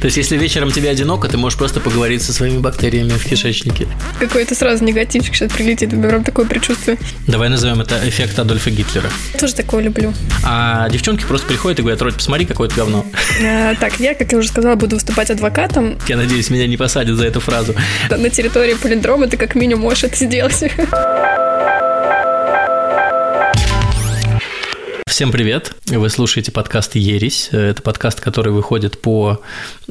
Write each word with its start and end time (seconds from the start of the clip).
То 0.00 0.06
есть, 0.06 0.16
если 0.16 0.36
вечером 0.36 0.70
тебе 0.70 0.90
одиноко, 0.90 1.28
ты 1.28 1.36
можешь 1.36 1.58
просто 1.58 1.80
поговорить 1.80 2.22
со 2.22 2.32
своими 2.32 2.58
бактериями 2.58 3.10
в 3.10 3.24
кишечнике. 3.24 3.88
Какой-то 4.20 4.54
сразу 4.54 4.84
негативчик 4.84 5.34
сейчас 5.34 5.52
прилетит, 5.52 5.92
у 5.92 5.96
меня 5.96 6.08
прям 6.08 6.24
такое 6.24 6.46
предчувствие. 6.46 6.98
Давай 7.26 7.48
назовем 7.48 7.80
это 7.80 8.00
эффект 8.08 8.38
Адольфа 8.38 8.70
Гитлера. 8.70 9.10
Тоже 9.38 9.54
такое 9.54 9.82
люблю. 9.82 10.12
А 10.44 10.88
девчонки 10.88 11.24
просто 11.24 11.46
приходят 11.46 11.78
и 11.80 11.82
говорят, 11.82 12.00
Родь, 12.02 12.14
посмотри, 12.14 12.46
какое-то 12.46 12.74
говно. 12.76 13.04
А, 13.40 13.74
так, 13.76 14.00
я, 14.00 14.14
как 14.14 14.32
я 14.32 14.38
уже 14.38 14.48
сказала, 14.48 14.74
буду 14.74 14.96
выступать 14.96 15.30
адвокатом. 15.30 15.98
Я 16.08 16.16
надеюсь, 16.16 16.50
меня 16.50 16.66
не 16.66 16.76
посадят 16.76 17.16
за 17.16 17.26
эту 17.26 17.40
фразу. 17.40 17.74
На 18.10 18.30
территории 18.30 18.74
полиндрома 18.74 19.26
ты 19.26 19.36
как 19.36 19.54
минимум 19.54 19.84
можешь 19.84 20.04
это 20.04 20.16
сделать. 20.16 20.64
Всем 25.08 25.32
привет! 25.32 25.72
Вы 25.86 26.10
слушаете 26.10 26.52
подкаст 26.52 26.94
«Ересь». 26.94 27.48
Это 27.50 27.80
подкаст, 27.80 28.20
который 28.20 28.52
выходит 28.52 29.00
по 29.00 29.40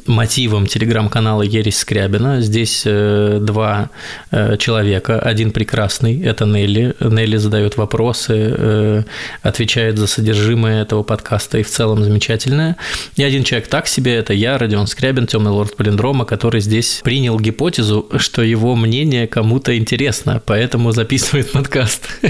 мотивам 0.06 0.68
телеграм-канала 0.68 1.42
«Ересь 1.42 1.78
Скрябина». 1.78 2.40
Здесь 2.40 2.84
э, 2.86 3.38
два 3.42 3.90
э, 4.30 4.56
человека. 4.58 5.18
Один 5.18 5.50
прекрасный– 5.50 6.22
это 6.24 6.46
Нелли. 6.46 6.94
Нелли 7.00 7.36
задает 7.36 7.76
вопросы, 7.76 8.54
э, 8.56 9.02
отвечает 9.42 9.98
за 9.98 10.06
содержимое 10.06 10.82
этого 10.82 11.02
подкаста 11.02 11.58
и 11.58 11.64
в 11.64 11.68
целом 11.68 12.04
замечательная. 12.04 12.76
И 13.16 13.24
один 13.24 13.42
человек 13.42 13.68
так 13.68 13.88
себе– 13.88 14.14
это 14.16 14.32
я, 14.32 14.56
Родион 14.56 14.86
Скрябин, 14.86 15.26
темный 15.26 15.50
лорд 15.50 15.76
Полиндрома, 15.76 16.26
который 16.26 16.60
здесь 16.60 17.00
принял 17.02 17.38
гипотезу, 17.40 18.08
что 18.18 18.42
его 18.42 18.76
мнение 18.76 19.26
кому-то 19.26 19.76
интересно, 19.76 20.40
поэтому 20.46 20.92
записывает 20.92 21.50
подкаст. 21.50 22.08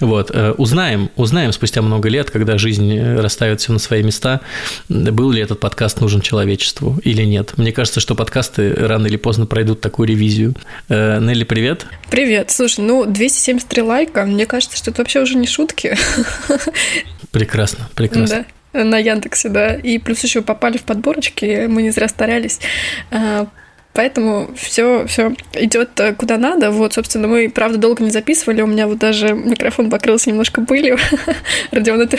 Вот, 0.00 0.30
узнаем, 0.58 1.10
узнаем 1.16 1.50
спустя 1.58 1.82
много 1.82 2.08
лет, 2.08 2.30
когда 2.30 2.56
жизнь 2.56 2.96
э, 2.96 3.20
расставит 3.20 3.60
все 3.60 3.72
на 3.72 3.80
свои 3.80 4.04
места, 4.04 4.40
был 4.88 5.32
ли 5.32 5.42
этот 5.42 5.58
подкаст 5.58 6.00
нужен 6.00 6.20
человечеству 6.20 7.00
или 7.02 7.24
нет. 7.24 7.58
Мне 7.58 7.72
кажется, 7.72 7.98
что 7.98 8.14
подкасты 8.14 8.72
рано 8.74 9.08
или 9.08 9.16
поздно 9.16 9.44
пройдут 9.44 9.80
такую 9.80 10.08
ревизию. 10.08 10.54
Э, 10.88 11.18
Нелли, 11.20 11.42
привет. 11.42 11.86
Привет. 12.10 12.52
Слушай, 12.52 12.84
ну 12.84 13.06
273 13.06 13.82
лайка, 13.82 14.24
мне 14.24 14.46
кажется, 14.46 14.76
что 14.76 14.92
это 14.92 15.00
вообще 15.00 15.20
уже 15.20 15.36
не 15.36 15.48
шутки. 15.48 15.96
Прекрасно, 17.32 17.88
прекрасно. 17.94 18.46
Да 18.72 18.84
на 18.84 18.98
Яндексе, 18.98 19.48
да. 19.48 19.74
И 19.74 19.98
плюс 19.98 20.22
еще 20.22 20.40
попали 20.42 20.78
в 20.78 20.82
подборочки, 20.82 21.66
мы 21.66 21.82
не 21.82 21.90
зря 21.90 22.06
старались. 22.06 22.60
Поэтому 23.98 24.48
все, 24.54 25.08
все 25.08 25.34
идет 25.54 25.98
э, 25.98 26.14
куда 26.14 26.38
надо. 26.38 26.70
Вот, 26.70 26.92
собственно, 26.92 27.26
мы, 27.26 27.50
правда, 27.50 27.78
долго 27.78 28.04
не 28.04 28.10
записывали. 28.10 28.62
У 28.62 28.66
меня 28.68 28.86
вот 28.86 28.98
даже 28.98 29.30
микрофон 29.34 29.90
покрылся 29.90 30.30
немножко 30.30 30.60
пылью. 30.60 30.98
Родион, 31.72 32.02
это... 32.02 32.16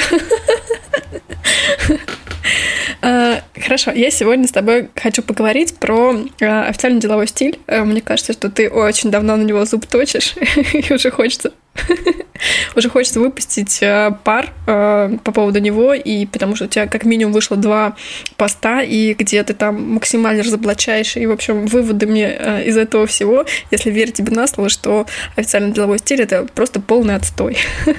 А, 3.01 3.41
хорошо, 3.59 3.91
я 3.91 4.11
сегодня 4.11 4.47
с 4.47 4.51
тобой 4.51 4.89
хочу 4.95 5.21
поговорить 5.21 5.77
про 5.77 6.15
а, 6.41 6.67
официальный 6.67 6.99
деловой 6.99 7.27
стиль. 7.27 7.59
Э, 7.67 7.83
мне 7.83 8.01
кажется, 8.01 8.33
что 8.33 8.49
ты 8.49 8.69
очень 8.69 9.09
давно 9.09 9.35
на 9.35 9.43
него 9.43 9.63
зуб 9.65 9.85
точишь, 9.85 10.35
и 10.73 10.93
уже 10.93 11.09
хочется 11.11 11.53
уже 12.75 12.89
хочется 12.89 13.19
выпустить 13.19 13.79
э, 13.81 14.11
пар 14.23 14.51
э, 14.67 15.17
по 15.23 15.31
поводу 15.31 15.59
него, 15.59 15.93
и 15.93 16.25
потому 16.25 16.55
что 16.55 16.65
у 16.65 16.67
тебя 16.67 16.87
как 16.87 17.05
минимум 17.05 17.33
вышло 17.33 17.57
два 17.57 17.95
поста, 18.37 18.81
и 18.81 19.13
где 19.13 19.43
ты 19.43 19.53
там 19.53 19.93
максимально 19.93 20.43
разоблачаешь, 20.43 21.17
и, 21.17 21.25
в 21.25 21.31
общем, 21.31 21.65
выводы 21.67 22.07
мне 22.07 22.35
э, 22.37 22.63
из 22.65 22.77
этого 22.77 23.05
всего, 23.07 23.45
если 23.71 23.91
верить 23.91 24.15
тебе 24.15 24.33
на 24.33 24.47
слово, 24.47 24.69
что 24.69 25.05
официальный 25.35 25.71
деловой 25.71 25.99
стиль— 25.99 26.21
это 26.23 26.45
просто 26.53 26.79
полный 26.79 27.15
отстой. 27.15 27.57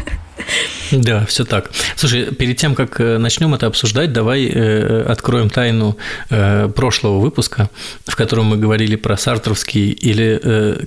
Да, 0.92 1.24
все 1.26 1.44
так. 1.44 1.70
Слушай, 1.96 2.34
перед 2.34 2.56
тем, 2.56 2.74
как 2.74 2.98
начнем 2.98 3.54
это 3.54 3.66
обсуждать, 3.66 4.12
давай 4.12 4.46
э, 4.46 5.02
откроем 5.02 5.50
тайну 5.50 5.96
э, 6.30 6.68
прошлого 6.74 7.20
выпуска, 7.20 7.70
в 8.06 8.16
котором 8.16 8.46
мы 8.46 8.56
говорили 8.56 8.96
про 8.96 9.16
сартровский 9.16 9.90
или 9.90 10.40
э, 10.42 10.84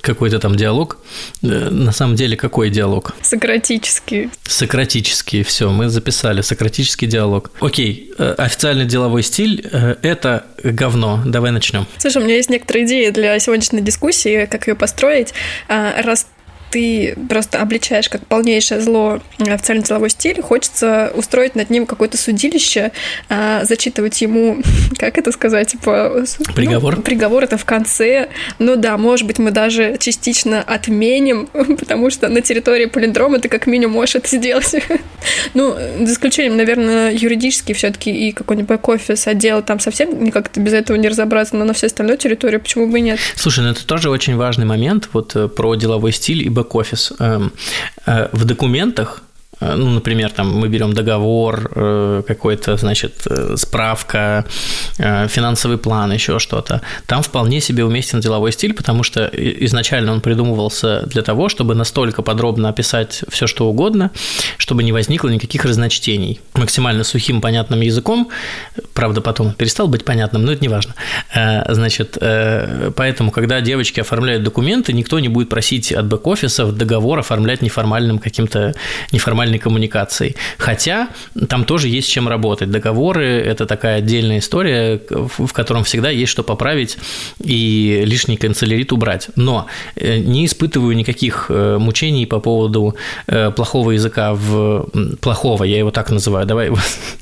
какой-то 0.00 0.38
там 0.38 0.56
диалог. 0.56 0.98
На 1.42 1.92
самом 1.92 2.16
деле 2.16 2.36
какой 2.36 2.70
диалог? 2.70 3.14
Сократический. 3.22 4.30
Сократический, 4.44 5.42
все, 5.42 5.70
мы 5.70 5.88
записали, 5.88 6.40
сократический 6.42 7.06
диалог. 7.06 7.50
Окей, 7.60 8.12
э, 8.18 8.34
официальный 8.38 8.84
деловой 8.84 9.22
стиль 9.22 9.66
э,– 9.70 9.96
это 10.02 10.46
говно. 10.62 11.22
Давай 11.24 11.50
начнем. 11.50 11.86
Слушай, 11.98 12.22
у 12.22 12.24
меня 12.24 12.36
есть 12.36 12.50
некоторые 12.50 12.86
идеи 12.86 13.10
для 13.10 13.38
сегодняшней 13.38 13.80
дискуссии, 13.80 14.46
как 14.46 14.66
ее 14.68 14.74
построить. 14.74 15.34
А, 15.68 16.02
раз 16.02 16.26
ты 16.70 17.16
просто 17.28 17.60
обличаешь 17.60 18.08
как 18.08 18.26
полнейшее 18.26 18.80
зло 18.80 19.20
официальный 19.38 19.84
деловой 19.84 20.10
стиль, 20.10 20.40
хочется 20.42 21.12
устроить 21.14 21.54
над 21.54 21.70
ним 21.70 21.86
какое-то 21.86 22.16
судилище, 22.16 22.92
а, 23.28 23.64
зачитывать 23.64 24.20
ему, 24.20 24.58
как 24.98 25.18
это 25.18 25.32
сказать, 25.32 25.72
типа... 25.72 26.24
Приговор? 26.54 26.96
Ну, 26.96 27.02
приговор 27.02 27.44
это 27.44 27.56
в 27.56 27.64
конце. 27.64 28.28
Ну 28.58 28.76
да, 28.76 28.96
может 28.96 29.26
быть, 29.26 29.38
мы 29.38 29.50
даже 29.50 29.96
частично 29.98 30.62
отменим, 30.62 31.46
потому 31.78 32.10
что 32.10 32.28
на 32.28 32.40
территории 32.40 32.86
полиндрома 32.86 33.38
ты 33.38 33.48
как 33.48 33.66
минимум 33.66 33.96
можешь 33.96 34.16
это 34.16 34.36
сделать. 34.36 34.74
ну, 35.54 35.74
за 36.00 36.12
исключением, 36.12 36.56
наверное, 36.56 37.12
юридически 37.12 37.72
все 37.72 37.90
таки 37.90 38.10
и 38.10 38.32
какой-нибудь 38.32 38.68
бэк-офис 38.68 39.26
отдел, 39.26 39.62
там 39.62 39.80
совсем 39.80 40.22
никак 40.22 40.50
без 40.56 40.72
этого 40.72 40.96
не 40.96 41.08
разобраться, 41.08 41.56
но 41.56 41.64
на 41.64 41.72
всей 41.72 41.86
остальной 41.86 42.16
территории 42.16 42.58
почему 42.58 42.88
бы 42.88 42.98
и 42.98 43.02
нет? 43.02 43.18
Слушай, 43.36 43.64
ну 43.64 43.70
это 43.70 43.86
тоже 43.86 44.10
очень 44.10 44.36
важный 44.36 44.66
момент 44.66 45.08
вот 45.12 45.36
э, 45.36 45.48
про 45.48 45.74
деловой 45.74 46.12
стиль 46.12 46.42
и 46.42 46.48
бэк-офис. 46.56 47.12
Эм, 47.18 47.52
э, 48.06 48.28
в 48.32 48.44
документах 48.44 49.22
ну, 49.60 49.90
например, 49.90 50.30
там 50.30 50.54
мы 50.54 50.68
берем 50.68 50.92
договор, 50.92 51.70
э, 51.74 52.22
какой-то, 52.26 52.76
значит, 52.76 53.26
э, 53.26 53.56
справка, 53.56 54.44
финансовый 54.96 55.78
план, 55.78 56.12
еще 56.12 56.38
что-то. 56.38 56.82
Там 57.06 57.22
вполне 57.22 57.60
себе 57.60 57.84
уместен 57.84 58.20
деловой 58.20 58.52
стиль, 58.52 58.74
потому 58.74 59.02
что 59.02 59.30
изначально 59.34 60.12
он 60.12 60.20
придумывался 60.20 61.02
для 61.06 61.22
того, 61.22 61.48
чтобы 61.48 61.74
настолько 61.74 62.22
подробно 62.22 62.68
описать 62.68 63.24
все, 63.28 63.46
что 63.46 63.66
угодно, 63.66 64.10
чтобы 64.58 64.82
не 64.82 64.92
возникло 64.92 65.28
никаких 65.28 65.64
разночтений. 65.64 66.40
Максимально 66.54 67.04
сухим, 67.04 67.40
понятным 67.40 67.80
языком, 67.80 68.28
правда, 68.94 69.20
потом 69.20 69.52
перестал 69.52 69.88
быть 69.88 70.04
понятным, 70.04 70.44
но 70.44 70.52
это 70.52 70.62
не 70.62 70.68
важно. 70.68 70.94
Значит, 71.68 72.18
поэтому, 72.96 73.30
когда 73.30 73.60
девочки 73.60 74.00
оформляют 74.00 74.42
документы, 74.42 74.92
никто 74.92 75.18
не 75.18 75.28
будет 75.28 75.48
просить 75.48 75.92
от 75.92 76.06
бэк-офиса 76.06 76.72
договор 76.72 77.18
оформлять 77.18 77.62
неформальным 77.62 78.18
каким-то 78.18 78.74
неформальным 79.12 79.45
нормальной 79.46 79.58
коммуникацией. 79.58 80.36
Хотя 80.58 81.08
там 81.48 81.64
тоже 81.64 81.88
есть 81.88 82.08
чем 82.10 82.28
работать. 82.28 82.70
Договоры– 82.70 83.26
это 83.46 83.66
такая 83.66 83.98
отдельная 83.98 84.38
история, 84.38 85.00
в 85.10 85.52
котором 85.52 85.84
всегда 85.84 86.10
есть 86.10 86.32
что 86.32 86.42
поправить 86.42 86.98
и 87.44 88.02
лишний 88.04 88.36
канцелярит 88.36 88.92
убрать. 88.92 89.28
Но 89.36 89.66
э, 89.96 90.18
не 90.18 90.44
испытываю 90.44 90.96
никаких 90.96 91.46
э, 91.48 91.78
мучений 91.78 92.26
по 92.26 92.40
поводу 92.40 92.94
э, 93.28 93.50
плохого 93.50 93.92
языка 93.92 94.34
в... 94.34 94.88
Плохого, 95.20 95.64
я 95.64 95.78
его 95.78 95.90
так 95.90 96.10
называю. 96.10 96.46
Давай, 96.46 96.70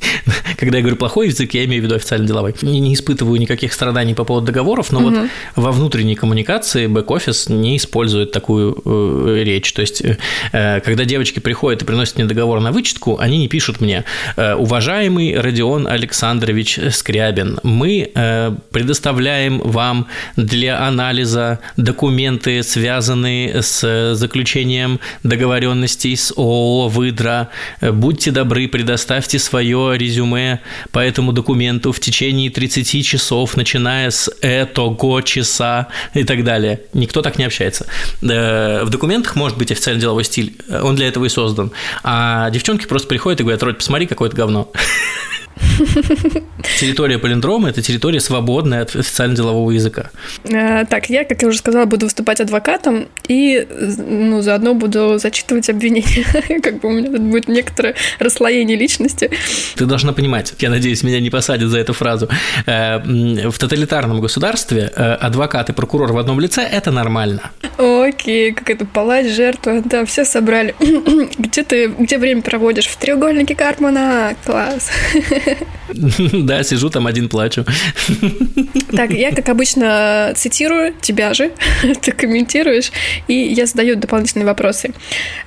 когда 0.56 0.78
я 0.78 0.82
говорю 0.82 0.96
плохой 0.96 1.28
язык, 1.28 1.54
я 1.54 1.64
имею 1.64 1.82
в 1.82 1.84
виду 1.84 1.94
официально 1.94 2.26
деловой. 2.26 2.54
Не, 2.62 2.80
не 2.80 2.94
испытываю 2.94 3.40
никаких 3.40 3.72
страданий 3.72 4.14
по 4.14 4.24
поводу 4.24 4.46
договоров, 4.46 4.92
но 4.92 5.00
угу. 5.00 5.10
вот 5.10 5.28
во 5.56 5.72
внутренней 5.72 6.14
коммуникации 6.14 6.86
бэк-офис 6.86 7.48
не 7.48 7.76
использует 7.76 8.32
такую 8.32 8.80
э, 8.84 9.42
речь. 9.44 9.72
То 9.72 9.82
есть, 9.82 10.02
э, 10.02 10.80
когда 10.80 11.04
девочки 11.04 11.40
приходят 11.40 11.82
и 11.82 11.84
приносят 11.84 12.13
мне 12.16 12.24
договор 12.24 12.60
на 12.60 12.72
вычетку, 12.72 13.18
они 13.18 13.38
не 13.38 13.48
пишут 13.48 13.80
мне 13.80 14.04
э, 14.36 14.54
«Уважаемый 14.54 15.38
Родион 15.38 15.86
Александрович 15.86 16.78
Скрябин, 16.90 17.58
мы 17.62 18.10
э, 18.14 18.52
предоставляем 18.70 19.60
вам 19.60 20.06
для 20.36 20.86
анализа 20.86 21.60
документы, 21.76 22.62
связанные 22.62 23.62
с 23.62 24.14
заключением 24.14 25.00
договоренностей 25.22 26.16
с 26.16 26.32
ООО 26.36 26.88
«Выдра». 26.88 27.48
Будьте 27.80 28.30
добры, 28.30 28.68
предоставьте 28.68 29.38
свое 29.38 29.96
резюме 29.96 30.60
по 30.92 30.98
этому 30.98 31.32
документу 31.32 31.92
в 31.92 32.00
течение 32.00 32.50
30 32.50 33.04
часов, 33.04 33.56
начиная 33.56 34.10
с 34.10 34.30
этого 34.40 35.22
часа 35.22 35.88
и 36.14 36.24
так 36.24 36.44
далее». 36.44 36.80
Никто 36.92 37.22
так 37.22 37.38
не 37.38 37.44
общается. 37.44 37.86
Э, 38.22 38.84
в 38.84 38.90
документах 38.90 39.36
может 39.36 39.58
быть 39.58 39.70
официальный 39.72 40.00
деловой 40.00 40.24
стиль, 40.24 40.56
он 40.82 40.96
для 40.96 41.08
этого 41.08 41.24
и 41.24 41.28
создан. 41.28 41.72
А 42.04 42.50
девчонки 42.50 42.86
просто 42.86 43.08
приходят 43.08 43.40
и 43.40 43.42
говорят, 43.42 43.62
Родь, 43.62 43.78
посмотри, 43.78 44.06
какое-то 44.06 44.36
говно. 44.36 44.70
Территория 46.80 47.18
полиндрома– 47.18 47.68
это 47.70 47.82
территория, 47.82 48.20
свободная 48.20 48.82
от 48.82 48.96
официально 48.96 49.36
делового 49.36 49.70
языка. 49.70 50.10
А, 50.52 50.84
так, 50.84 51.10
я, 51.10 51.24
как 51.24 51.42
я 51.42 51.48
уже 51.48 51.58
сказала, 51.58 51.84
буду 51.84 52.06
выступать 52.06 52.40
адвокатом 52.40 53.08
и 53.28 53.66
ну, 53.98 54.42
заодно 54.42 54.74
буду 54.74 55.18
зачитывать 55.18 55.68
обвинения. 55.70 56.60
как 56.62 56.80
бы 56.80 56.88
у 56.88 56.92
меня 56.92 57.10
тут 57.10 57.20
будет 57.20 57.48
некоторое 57.48 57.94
расслоение 58.18 58.76
личности. 58.76 59.30
Ты 59.76 59.86
должна 59.86 60.12
понимать, 60.12 60.54
я 60.58 60.70
надеюсь, 60.70 61.02
меня 61.02 61.20
не 61.20 61.30
посадят 61.30 61.68
за 61.68 61.78
эту 61.78 61.92
фразу. 61.92 62.28
Э, 62.66 62.98
в 62.98 63.58
тоталитарном 63.58 64.20
государстве 64.20 64.92
э, 64.94 65.14
адвокат 65.14 65.70
и 65.70 65.72
прокурор 65.72 66.12
в 66.12 66.18
одном 66.18 66.40
лице– 66.40 66.62
это 66.72 66.90
нормально. 66.90 67.50
Окей, 67.78 68.52
как 68.52 68.70
это 68.70 68.84
палач, 68.84 69.26
жертва, 69.26 69.82
да, 69.84 70.04
все 70.04 70.24
собрали. 70.24 70.74
где 71.38 71.62
ты, 71.62 71.88
где 71.88 72.18
время 72.18 72.42
проводишь? 72.42 72.86
В 72.86 72.96
треугольнике 72.96 73.54
Карпмана, 73.54 74.36
класс. 74.44 74.90
Да, 75.94 76.62
сижу 76.62 76.90
там 76.90 77.06
один 77.06 77.28
плачу. 77.28 77.64
Так, 78.96 79.10
я, 79.10 79.32
как 79.32 79.48
обычно, 79.48 80.32
цитирую 80.36 80.94
тебя 81.00 81.34
же, 81.34 81.52
ты 82.02 82.12
комментируешь, 82.12 82.92
и 83.28 83.34
я 83.34 83.66
задаю 83.66 83.96
дополнительные 83.96 84.46
вопросы. 84.46 84.92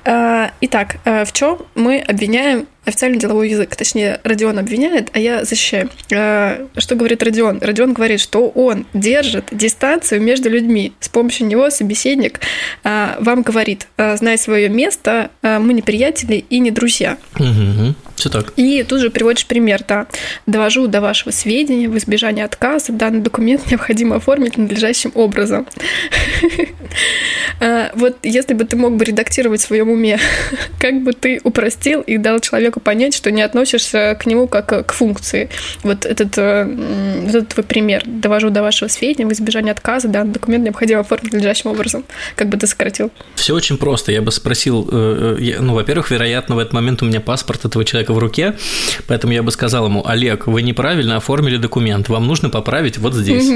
А, 0.04 0.50
итак, 0.60 0.96
а, 1.04 1.24
в 1.24 1.32
чем 1.32 1.58
мы 1.74 1.98
обвиняем 1.98 2.66
официальный 2.88 3.18
деловой 3.18 3.50
язык. 3.50 3.74
Точнее, 3.76 4.20
Родион 4.24 4.58
обвиняет, 4.58 5.10
а 5.12 5.18
я 5.18 5.44
защищаю. 5.44 5.90
А, 6.12 6.66
что 6.76 6.94
говорит 6.94 7.22
Родион? 7.22 7.60
Родион 7.60 7.92
говорит, 7.92 8.20
что 8.20 8.48
он 8.48 8.86
держит 8.94 9.46
дистанцию 9.52 10.22
между 10.22 10.48
людьми. 10.48 10.92
С 11.00 11.08
помощью 11.08 11.46
него 11.46 11.70
собеседник 11.70 12.40
вам 12.84 13.42
говорит, 13.42 13.88
знай 13.96 14.38
свое 14.38 14.68
место, 14.68 15.30
мы 15.42 15.72
не 15.74 15.82
приятели 15.82 16.44
и 16.48 16.58
не 16.58 16.70
друзья. 16.70 17.18
Угу. 17.38 17.94
Все 18.18 18.30
так. 18.30 18.52
И 18.56 18.82
тут 18.82 19.00
же 19.00 19.10
приводишь 19.10 19.46
пример, 19.46 19.84
да. 19.86 20.06
Довожу 20.46 20.88
до 20.88 21.00
вашего 21.00 21.30
сведения 21.30 21.88
в 21.88 21.96
избежание 21.96 22.44
отказа. 22.44 22.92
Данный 22.92 23.20
документ 23.20 23.70
необходимо 23.70 24.16
оформить 24.16 24.56
надлежащим 24.56 25.12
образом. 25.14 25.66
А, 27.60 27.90
вот 27.94 28.18
если 28.22 28.54
бы 28.54 28.64
ты 28.64 28.76
мог 28.76 28.96
бы 28.96 29.04
редактировать 29.04 29.60
в 29.60 29.64
своем 29.64 29.90
уме, 29.90 30.20
как 30.78 31.02
бы 31.02 31.12
ты 31.12 31.40
упростил 31.42 32.02
и 32.02 32.16
дал 32.16 32.38
человеку 32.38 32.77
понять, 32.78 33.14
что 33.14 33.30
не 33.30 33.42
относишься 33.42 34.16
к 34.18 34.26
нему 34.26 34.48
как 34.48 34.86
к 34.86 34.92
функции. 34.92 35.48
Вот 35.82 36.04
этот, 36.04 36.36
э, 36.36 36.64
вот 37.22 37.34
этот 37.34 37.48
твой 37.48 37.64
пример. 37.64 38.02
Довожу 38.06 38.50
до 38.50 38.62
вашего 38.62 38.88
сведения 38.88 39.26
в 39.26 39.32
избежание 39.32 39.72
отказа. 39.72 40.08
Данный 40.08 40.32
документ 40.32 40.64
необходимо 40.64 41.00
оформить 41.00 41.32
надлежащим 41.32 41.70
образом. 41.70 42.04
Как 42.36 42.48
бы 42.48 42.56
ты 42.56 42.66
сократил? 42.66 43.10
Все 43.34 43.54
очень 43.54 43.78
просто. 43.78 44.12
Я 44.12 44.22
бы 44.22 44.30
спросил, 44.30 44.88
э, 44.90 45.36
э, 45.38 45.60
ну, 45.60 45.74
во-первых, 45.74 46.10
вероятно, 46.10 46.56
в 46.56 46.58
этот 46.58 46.72
момент 46.72 47.02
у 47.02 47.06
меня 47.06 47.20
паспорт 47.20 47.64
этого 47.64 47.84
человека 47.84 48.12
в 48.12 48.18
руке, 48.18 48.56
поэтому 49.06 49.32
я 49.32 49.42
бы 49.42 49.50
сказал 49.50 49.86
ему, 49.86 50.06
Олег, 50.06 50.46
вы 50.46 50.62
неправильно 50.62 51.16
оформили 51.16 51.56
документ, 51.56 52.08
вам 52.08 52.26
нужно 52.26 52.50
поправить 52.50 52.98
вот 52.98 53.14
здесь. 53.14 53.48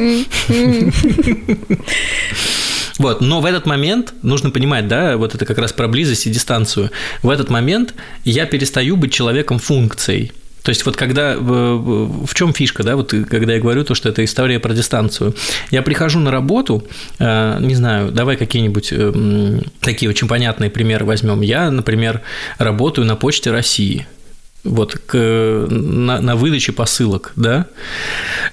Вот, 2.98 3.20
но 3.20 3.40
в 3.40 3.46
этот 3.46 3.66
момент 3.66 4.14
нужно 4.22 4.50
понимать, 4.50 4.88
да, 4.88 5.16
вот 5.16 5.34
это 5.34 5.44
как 5.44 5.58
раз 5.58 5.72
про 5.72 5.88
близость 5.88 6.26
и 6.26 6.30
дистанцию. 6.30 6.90
В 7.22 7.30
этот 7.30 7.50
момент 7.50 7.94
я 8.24 8.46
перестаю 8.46 8.96
быть 8.96 9.12
человеком 9.12 9.58
функцией. 9.58 10.32
То 10.62 10.68
есть 10.68 10.86
вот 10.86 10.96
когда 10.96 11.36
в 11.36 12.34
чем 12.34 12.52
фишка, 12.52 12.84
да, 12.84 12.96
вот 12.96 13.12
когда 13.28 13.54
я 13.54 13.60
говорю 13.60 13.84
то, 13.84 13.94
что 13.94 14.08
это 14.08 14.24
история 14.24 14.60
про 14.60 14.72
дистанцию, 14.72 15.34
я 15.70 15.82
прихожу 15.82 16.20
на 16.20 16.30
работу, 16.30 16.86
э, 17.18 17.58
не 17.60 17.74
знаю, 17.74 18.12
давай 18.12 18.36
какие-нибудь 18.36 18.92
э, 18.92 19.60
такие 19.80 20.08
очень 20.08 20.28
понятные 20.28 20.70
примеры 20.70 21.04
возьмем. 21.04 21.40
Я, 21.40 21.70
например, 21.70 22.20
работаю 22.58 23.06
на 23.06 23.16
почте 23.16 23.50
России 23.50 24.06
вот, 24.64 24.96
к, 25.06 25.16
на, 25.70 26.20
на 26.20 26.36
выдаче 26.36 26.72
посылок, 26.72 27.32
да. 27.36 27.66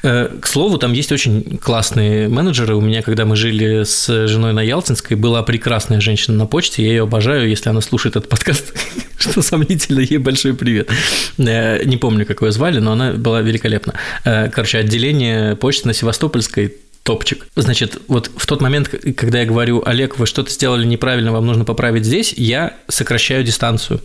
Э, 0.02 0.30
к 0.42 0.48
слову, 0.48 0.78
там 0.78 0.94
есть 0.94 1.12
очень 1.12 1.58
классные 1.58 2.28
менеджеры. 2.28 2.76
У 2.76 2.82
меня, 2.82 3.02
когда 3.04 3.26
мы 3.26 3.36
жили 3.36 3.84
с 3.84 4.28
женой 4.28 4.54
на 4.54 4.62
Ялтинской, 4.62 5.16
была 5.16 5.44
прекрасная 5.44 6.02
женщина 6.02 6.36
на 6.38 6.46
почте, 6.48 6.84
я 6.84 6.90
ее 6.90 7.04
обожаю, 7.04 7.48
если 7.48 7.70
она 7.70 7.82
слушает 7.82 8.16
этот 8.16 8.30
подкаст, 8.30 8.74
что 9.18 9.42
сомнительно, 9.42 10.00
ей 10.00 10.18
большой 10.18 10.56
привет. 10.56 10.90
Э, 11.38 11.84
не 11.86 11.98
помню, 11.98 12.26
как 12.26 12.42
ее 12.42 12.52
звали, 12.52 12.80
но 12.80 12.94
она 12.94 13.14
была 13.14 13.42
великолепна. 13.42 13.94
Э, 14.26 14.50
короче, 14.50 14.80
отделение 14.80 15.56
почты 15.56 15.88
на 15.88 15.94
Севастопольской 15.94 16.74
топчик. 17.04 17.48
Значит, 17.56 17.98
вот 18.08 18.30
в 18.36 18.46
тот 18.46 18.62
момент, 18.62 18.90
когда 18.90 19.40
я 19.40 19.46
говорю, 19.46 19.82
Олег, 19.86 20.20
вы 20.20 20.26
что-то 20.26 20.52
сделали 20.52 20.86
неправильно, 20.86 21.32
вам 21.32 21.46
нужно 21.46 21.66
поправить 21.66 22.06
здесь, 22.06 22.34
я 22.34 22.78
сокращаю 22.88 23.44
дистанцию. 23.44 24.02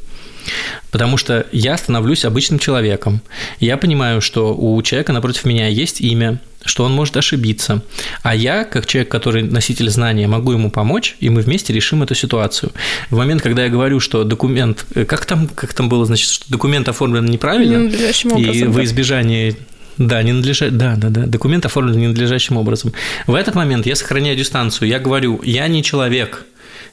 Потому 0.90 1.16
что 1.16 1.46
я 1.52 1.76
становлюсь 1.76 2.24
обычным 2.24 2.58
человеком. 2.58 3.20
Я 3.60 3.76
понимаю, 3.76 4.20
что 4.20 4.54
у 4.54 4.80
человека 4.82 5.12
напротив 5.12 5.44
меня 5.44 5.68
есть 5.68 6.00
имя, 6.00 6.38
что 6.64 6.84
он 6.84 6.92
может 6.92 7.16
ошибиться. 7.16 7.82
А 8.22 8.34
я, 8.34 8.64
как 8.64 8.86
человек, 8.86 9.10
который 9.10 9.42
носитель 9.42 9.90
знания, 9.90 10.26
могу 10.26 10.52
ему 10.52 10.70
помочь, 10.70 11.16
и 11.20 11.28
мы 11.30 11.42
вместе 11.42 11.72
решим 11.72 12.02
эту 12.02 12.14
ситуацию. 12.14 12.72
В 13.10 13.16
момент, 13.16 13.42
когда 13.42 13.64
я 13.64 13.68
говорю, 13.68 14.00
что 14.00 14.24
документ, 14.24 14.86
э, 14.94 15.04
как 15.04 15.26
там, 15.26 15.48
как 15.48 15.72
там 15.74 15.88
было, 15.88 16.04
значит, 16.06 16.30
что 16.30 16.50
документ 16.50 16.88
оформлен 16.88 17.26
неправильно, 17.26 17.88
и 18.36 18.64
во 18.64 18.84
избежание 18.84 19.56
да, 19.98 20.22
не 20.22 20.32
надлежа... 20.32 20.70
да, 20.70 20.96
да, 20.96 21.08
да. 21.08 21.26
Документ 21.26 21.66
оформлен 21.66 21.98
ненадлежащим 21.98 22.56
образом. 22.56 22.92
В 23.26 23.34
этот 23.34 23.54
момент 23.54 23.86
я 23.86 23.96
сохраняю 23.96 24.36
дистанцию. 24.36 24.88
Я 24.88 24.98
говорю, 24.98 25.40
я 25.42 25.68
не 25.68 25.82
человек, 25.82 26.44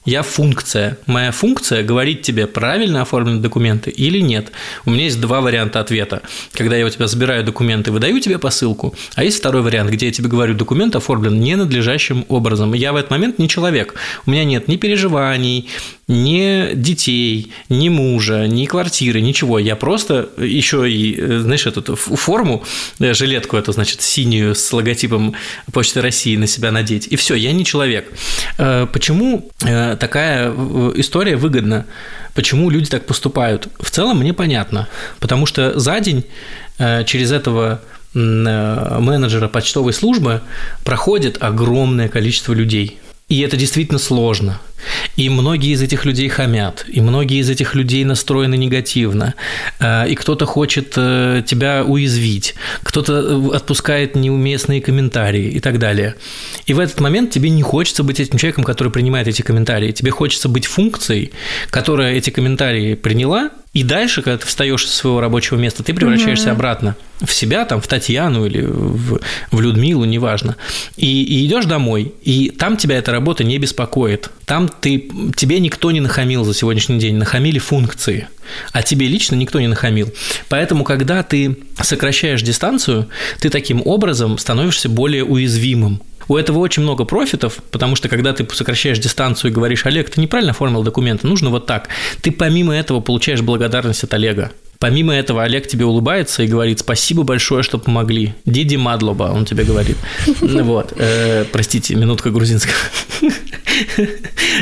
я 0.05 0.23
функция. 0.23 0.97
Моя 1.05 1.31
функция 1.31 1.83
говорить 1.83 2.23
тебе, 2.23 2.47
правильно 2.47 3.03
оформлены 3.03 3.39
документы 3.39 3.91
или 3.91 4.19
нет. 4.19 4.51
У 4.85 4.89
меня 4.89 5.03
есть 5.03 5.21
два 5.21 5.41
варианта 5.41 5.79
ответа. 5.79 6.21
Когда 6.53 6.75
я 6.75 6.85
у 6.85 6.89
тебя 6.89 7.07
забираю 7.07 7.43
документы, 7.43 7.91
выдаю 7.91 8.19
тебе 8.19 8.39
посылку, 8.39 8.95
а 9.15 9.23
есть 9.23 9.37
второй 9.37 9.61
вариант, 9.61 9.91
где 9.91 10.07
я 10.07 10.11
тебе 10.11 10.27
говорю, 10.27 10.55
документ 10.55 10.95
оформлен 10.95 11.39
ненадлежащим 11.39 12.25
образом. 12.29 12.73
Я 12.73 12.93
в 12.93 12.95
этот 12.95 13.11
момент 13.11 13.37
не 13.37 13.47
человек. 13.47 13.93
У 14.25 14.31
меня 14.31 14.43
нет 14.43 14.67
ни 14.67 14.77
переживаний, 14.77 15.69
ни 16.11 16.73
детей, 16.73 17.51
ни 17.69 17.89
мужа, 17.89 18.47
ни 18.47 18.65
квартиры, 18.65 19.21
ничего. 19.21 19.59
Я 19.59 19.75
просто 19.75 20.29
еще 20.37 20.91
и, 20.91 21.39
знаешь, 21.39 21.65
эту 21.65 21.95
форму, 21.95 22.63
э, 22.99 23.13
жилетку 23.13 23.57
эту, 23.57 23.71
значит, 23.71 24.01
синюю 24.01 24.55
с 24.55 24.73
логотипом 24.73 25.35
Почты 25.71 26.01
России 26.01 26.35
на 26.35 26.47
себя 26.47 26.71
надеть. 26.71 27.07
И 27.07 27.15
все, 27.15 27.35
я 27.35 27.51
не 27.53 27.63
человек. 27.63 28.11
Э, 28.57 28.87
почему 28.91 29.49
э, 29.63 29.90
такая 29.99 30.51
история 30.95 31.35
выгодна? 31.35 31.85
Почему 32.33 32.69
люди 32.69 32.89
так 32.89 33.05
поступают? 33.05 33.67
В 33.79 33.89
целом 33.89 34.19
мне 34.19 34.33
понятно. 34.33 34.87
Потому 35.19 35.45
что 35.45 35.77
за 35.79 35.99
день 35.99 36.23
через 36.77 37.31
этого 37.31 37.81
менеджера 38.13 39.47
почтовой 39.47 39.93
службы 39.93 40.41
проходит 40.83 41.37
огромное 41.41 42.09
количество 42.09 42.53
людей. 42.53 42.99
И 43.31 43.39
это 43.39 43.55
действительно 43.55 43.97
сложно. 43.97 44.59
И 45.15 45.29
многие 45.29 45.71
из 45.71 45.81
этих 45.81 46.03
людей 46.03 46.27
хамят, 46.27 46.85
и 46.89 46.99
многие 46.99 47.39
из 47.39 47.49
этих 47.49 47.75
людей 47.75 48.03
настроены 48.03 48.57
негативно, 48.57 49.35
э, 49.79 50.09
и 50.09 50.15
кто-то 50.15 50.45
хочет 50.45 50.95
э, 50.97 51.41
тебя 51.47 51.85
уязвить, 51.85 52.55
кто-то 52.83 53.13
э, 53.13 53.55
отпускает 53.55 54.15
неуместные 54.15 54.81
комментарии 54.81 55.47
и 55.47 55.61
так 55.61 55.79
далее. 55.79 56.15
И 56.65 56.73
в 56.73 56.79
этот 56.79 56.99
момент 56.99 57.31
тебе 57.31 57.49
не 57.49 57.61
хочется 57.61 58.03
быть 58.03 58.19
этим 58.19 58.37
человеком, 58.37 58.65
который 58.65 58.91
принимает 58.91 59.29
эти 59.29 59.43
комментарии. 59.43 59.93
Тебе 59.93 60.11
хочется 60.11 60.49
быть 60.49 60.65
функцией, 60.65 61.31
которая 61.69 62.13
эти 62.15 62.31
комментарии 62.31 62.95
приняла, 62.95 63.51
и 63.73 63.83
дальше, 63.83 64.21
когда 64.21 64.37
ты 64.37 64.45
встаешь 64.45 64.85
со 64.85 64.93
своего 64.93 65.21
рабочего 65.21 65.57
места, 65.57 65.81
ты 65.81 65.93
превращаешься 65.93 66.47
угу. 66.47 66.55
обратно 66.55 66.95
в 67.21 67.31
себя, 67.31 67.63
там, 67.63 67.79
в 67.79 67.87
Татьяну 67.87 68.45
или 68.45 68.63
в, 68.63 69.21
в 69.49 69.61
Людмилу, 69.61 70.03
неважно. 70.03 70.57
И, 70.97 71.23
и 71.23 71.45
идешь 71.45 71.65
домой, 71.65 72.13
и 72.21 72.49
там 72.49 72.75
тебя 72.75 72.97
эта 72.97 73.13
работа 73.13 73.45
не 73.45 73.57
беспокоит. 73.59 74.29
Там 74.45 74.67
ты, 74.67 75.09
тебе 75.37 75.59
никто 75.59 75.91
не 75.91 76.01
нахамил 76.01 76.43
за 76.43 76.53
сегодняшний 76.53 76.99
день, 76.99 77.15
нахамили 77.15 77.59
функции, 77.59 78.27
а 78.73 78.83
тебе 78.83 79.07
лично 79.07 79.35
никто 79.35 79.61
не 79.61 79.67
нахамил. 79.67 80.11
Поэтому, 80.49 80.83
когда 80.83 81.23
ты 81.23 81.57
сокращаешь 81.81 82.41
дистанцию, 82.41 83.07
ты 83.39 83.49
таким 83.49 83.81
образом 83.85 84.37
становишься 84.37 84.89
более 84.89 85.23
уязвимым 85.23 86.01
у 86.31 86.37
этого 86.37 86.59
очень 86.59 86.83
много 86.83 87.03
профитов, 87.03 87.57
потому 87.71 87.97
что 87.97 88.07
когда 88.07 88.31
ты 88.31 88.47
сокращаешь 88.53 88.99
дистанцию 88.99 89.51
и 89.51 89.53
говоришь, 89.53 89.85
Олег, 89.85 90.09
ты 90.09 90.21
неправильно 90.21 90.51
оформил 90.51 90.81
документы, 90.81 91.27
нужно 91.27 91.49
вот 91.49 91.65
так, 91.65 91.89
ты 92.21 92.31
помимо 92.31 92.73
этого 92.73 93.01
получаешь 93.01 93.41
благодарность 93.41 94.05
от 94.05 94.13
Олега. 94.13 94.51
Помимо 94.81 95.13
этого, 95.13 95.43
Олег 95.43 95.67
тебе 95.67 95.85
улыбается 95.85 96.41
и 96.41 96.47
говорит 96.47 96.79
спасибо 96.79 97.21
большое, 97.21 97.61
что 97.61 97.77
помогли. 97.77 98.33
Диди 98.45 98.77
Мадлоба, 98.77 99.25
он 99.25 99.45
тебе 99.45 99.63
говорит. 99.63 99.97
Вот. 100.41 100.93
Э, 100.97 101.45
простите, 101.51 101.95
минутка 101.95 102.31
грузинского. 102.31 102.73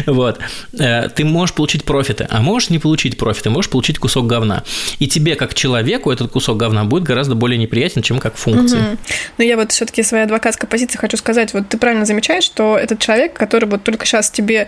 Вот. 0.05 0.39
Э, 0.77 1.07
ты 1.09 1.23
можешь 1.23 1.55
получить 1.55 1.83
профиты, 1.83 2.27
а 2.29 2.41
можешь 2.41 2.69
не 2.69 2.79
получить 2.79 3.17
профиты, 3.17 3.49
можешь 3.49 3.71
получить 3.71 3.97
кусок 3.97 4.27
говна. 4.27 4.63
И 4.99 5.07
тебе, 5.07 5.35
как 5.35 5.53
человеку, 5.53 6.11
этот 6.11 6.31
кусок 6.31 6.57
говна 6.57 6.83
будет 6.83 7.03
гораздо 7.03 7.35
более 7.35 7.57
неприятен, 7.57 8.01
чем 8.01 8.19
как 8.19 8.35
функция. 8.35 8.97
Но 9.37 9.43
я 9.43 9.55
вот 9.55 9.71
все-таки 9.71 10.03
своей 10.03 10.25
адвокатской 10.25 10.67
позиции 10.67 10.97
хочу 10.97 11.17
сказать, 11.17 11.53
вот 11.53 11.69
ты 11.69 11.77
правильно 11.77 12.05
замечаешь, 12.05 12.43
что 12.43 12.77
этот 12.77 12.99
человек, 12.99 13.33
который 13.33 13.69
вот 13.69 13.83
только 13.83 14.05
сейчас 14.05 14.29
тебе 14.29 14.67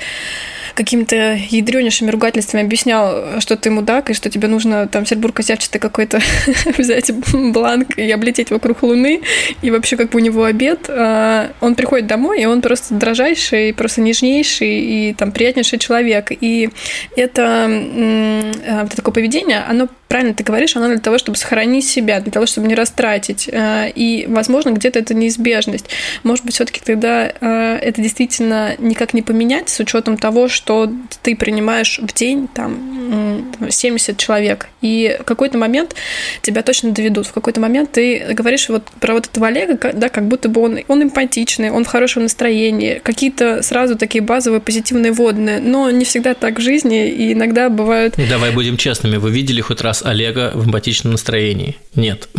какими-то 0.74 1.38
ядренейшими 1.50 2.10
ругательствами 2.12 2.64
объяснял, 2.64 3.40
что 3.40 3.58
ты 3.58 3.70
мудак, 3.70 4.10
и 4.10 4.14
что 4.14 4.30
тебе 4.30 4.48
нужно 4.48 4.88
там 4.88 5.06
сербур 5.06 5.32
козявчатый 5.32 5.80
какой-то 5.80 6.20
взять 6.78 7.12
бланк 7.34 7.98
и 7.98 8.10
облететь 8.12 8.52
вокруг 8.52 8.84
Луны, 8.84 9.22
и 9.62 9.72
вообще 9.72 9.98
как 9.98 10.10
бы 10.10 10.20
у 10.20 10.22
него 10.22 10.44
обед. 10.44 10.86
А, 10.90 11.52
он 11.62 11.76
приходит 11.76 12.08
домой, 12.08 12.42
и 12.42 12.46
он 12.46 12.62
просто 12.62 12.94
дрожайший, 12.96 13.74
просто 13.74 14.02
нежнейший 14.02 14.70
и 14.70 15.14
там 15.14 15.32
приятнейший 15.32 15.80
человек. 15.80 16.32
И 16.32 16.70
это, 17.16 17.68
а, 17.68 18.86
это 18.86 18.96
такое 18.96 19.14
поведение, 19.14 19.64
оно 19.68 19.88
правильно 20.12 20.34
ты 20.34 20.44
говоришь, 20.44 20.76
оно 20.76 20.90
для 20.90 20.98
того, 20.98 21.18
чтобы 21.18 21.38
сохранить 21.38 21.88
себя, 21.88 22.20
для 22.20 22.34
того, 22.34 22.46
чтобы 22.46 22.68
не 22.68 22.76
растратить. 22.76 23.48
Э, 23.50 23.90
и, 23.96 24.26
возможно, 24.28 24.72
где-то 24.72 25.00
это 25.00 25.14
неизбежность. 25.14 25.86
Может 26.24 26.44
быть, 26.44 26.54
все-таки 26.56 26.82
тогда 26.84 27.32
э, 27.40 27.80
это 27.82 28.02
действительно 28.02 28.76
никак 28.78 29.14
не 29.14 29.22
поменять 29.22 29.70
с 29.70 29.80
учетом 29.80 30.18
того, 30.18 30.50
что 30.50 30.92
ты 31.22 31.34
принимаешь 31.34 31.98
в 32.02 32.14
день 32.14 32.50
там 32.54 33.54
70 33.70 34.18
человек. 34.18 34.68
И 34.82 35.18
в 35.22 35.24
какой-то 35.24 35.58
момент 35.58 35.96
тебя 36.42 36.62
точно 36.62 36.92
доведут. 36.92 37.28
В 37.28 37.32
какой-то 37.32 37.62
момент 37.62 37.94
ты 37.94 38.34
говоришь 38.34 38.68
вот 38.68 38.84
про 39.00 39.14
вот 39.14 39.28
этого 39.28 39.48
Олега, 39.48 39.94
да, 39.94 40.10
как 40.10 40.28
будто 40.28 40.50
бы 40.50 40.62
он, 40.62 40.80
он 40.90 41.04
эмпатичный, 41.04 41.72
он 41.72 41.86
в 41.86 41.88
хорошем 41.88 42.24
настроении, 42.24 43.00
какие-то 43.02 43.64
сразу 43.64 43.98
такие 43.98 44.22
базовые 44.22 44.60
позитивные 44.60 45.14
водные, 45.14 45.62
но 45.62 45.90
не 45.90 46.04
всегда 46.04 46.34
так 46.34 46.60
в 46.60 46.62
жизни, 46.62 47.10
и 47.10 47.32
иногда 47.32 47.70
бывают... 47.70 48.16
Давай 48.30 48.52
будем 48.52 48.76
честными, 48.76 49.16
вы 49.16 49.32
видели 49.32 49.62
хоть 49.62 49.80
раз 49.80 50.01
Олега 50.04 50.52
в 50.54 50.68
эмпатичном 50.68 51.14
настроении? 51.14 51.78
Нет. 51.96 52.30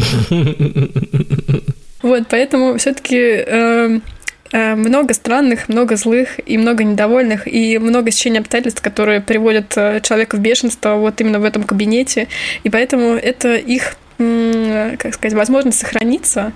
Вот, 2.03 2.25
поэтому 2.29 2.77
все-таки 2.79 3.17
э, 3.17 4.01
э, 4.51 4.75
много 4.75 5.15
странных, 5.15 5.69
много 5.69 5.95
злых 5.95 6.41
и 6.45 6.59
много 6.59 6.83
недовольных, 6.83 7.47
и 7.47 7.79
много 7.79 8.11
сечения 8.11 8.41
обстоятельств, 8.41 8.83
которые 8.83 9.21
приводят 9.21 9.73
э, 9.77 10.01
человека 10.03 10.37
в 10.37 10.41
бешенство 10.41 10.97
вот 10.97 11.21
именно 11.21 11.39
в 11.39 11.45
этом 11.45 11.63
кабинете. 11.63 12.27
И 12.65 12.71
поэтому 12.71 13.15
это 13.15 13.55
их, 13.55 13.95
как 14.19 15.15
сказать, 15.15 15.35
возможность 15.35 15.79
сохраниться 15.79 16.53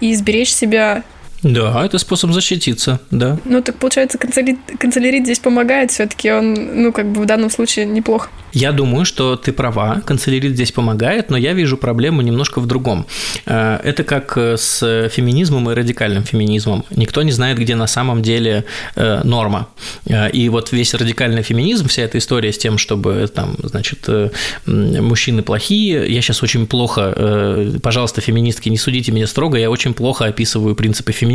и 0.00 0.14
сберечь 0.14 0.52
себя 0.52 1.02
да, 1.42 1.84
это 1.84 1.98
способ 1.98 2.32
защититься, 2.32 3.00
да. 3.10 3.38
Ну, 3.44 3.62
так 3.62 3.76
получается, 3.76 4.18
канцелярит, 4.18 4.58
канцелярит 4.78 5.24
здесь 5.24 5.38
помогает 5.38 5.90
все-таки, 5.90 6.30
он, 6.30 6.82
ну, 6.82 6.92
как 6.92 7.10
бы 7.10 7.22
в 7.22 7.26
данном 7.26 7.50
случае 7.50 7.86
неплохо. 7.86 8.28
Я 8.52 8.72
думаю, 8.72 9.04
что 9.04 9.36
ты 9.36 9.52
права, 9.52 10.02
канцелярит 10.04 10.52
здесь 10.52 10.72
помогает, 10.72 11.30
но 11.30 11.36
я 11.38 11.52
вижу 11.52 11.76
проблему 11.76 12.20
немножко 12.20 12.60
в 12.60 12.66
другом. 12.66 13.06
Э, 13.46 13.78
это 13.82 14.04
как 14.04 14.36
с 14.36 15.08
феминизмом 15.10 15.70
и 15.70 15.74
радикальным 15.74 16.24
феминизмом. 16.24 16.84
Никто 16.90 17.22
не 17.22 17.32
знает, 17.32 17.58
где 17.58 17.74
на 17.74 17.86
самом 17.86 18.22
деле 18.22 18.64
э, 18.96 19.20
норма. 19.24 19.68
Э, 20.06 20.30
и 20.30 20.48
вот 20.48 20.72
весь 20.72 20.92
радикальный 20.92 21.42
феминизм, 21.42 21.88
вся 21.88 22.02
эта 22.02 22.18
история 22.18 22.52
с 22.52 22.58
тем, 22.58 22.76
чтобы 22.76 23.30
там, 23.32 23.56
значит, 23.62 24.08
мужчины 24.66 25.42
плохие, 25.42 26.12
я 26.12 26.20
сейчас 26.20 26.42
очень 26.42 26.66
плохо, 26.66 27.70
пожалуйста, 27.82 28.20
феминистки, 28.20 28.68
не 28.68 28.78
судите 28.78 29.12
меня 29.12 29.26
строго, 29.26 29.56
я 29.56 29.70
очень 29.70 29.94
плохо 29.94 30.26
описываю 30.26 30.74
принципы 30.74 31.12
феминизма 31.12 31.29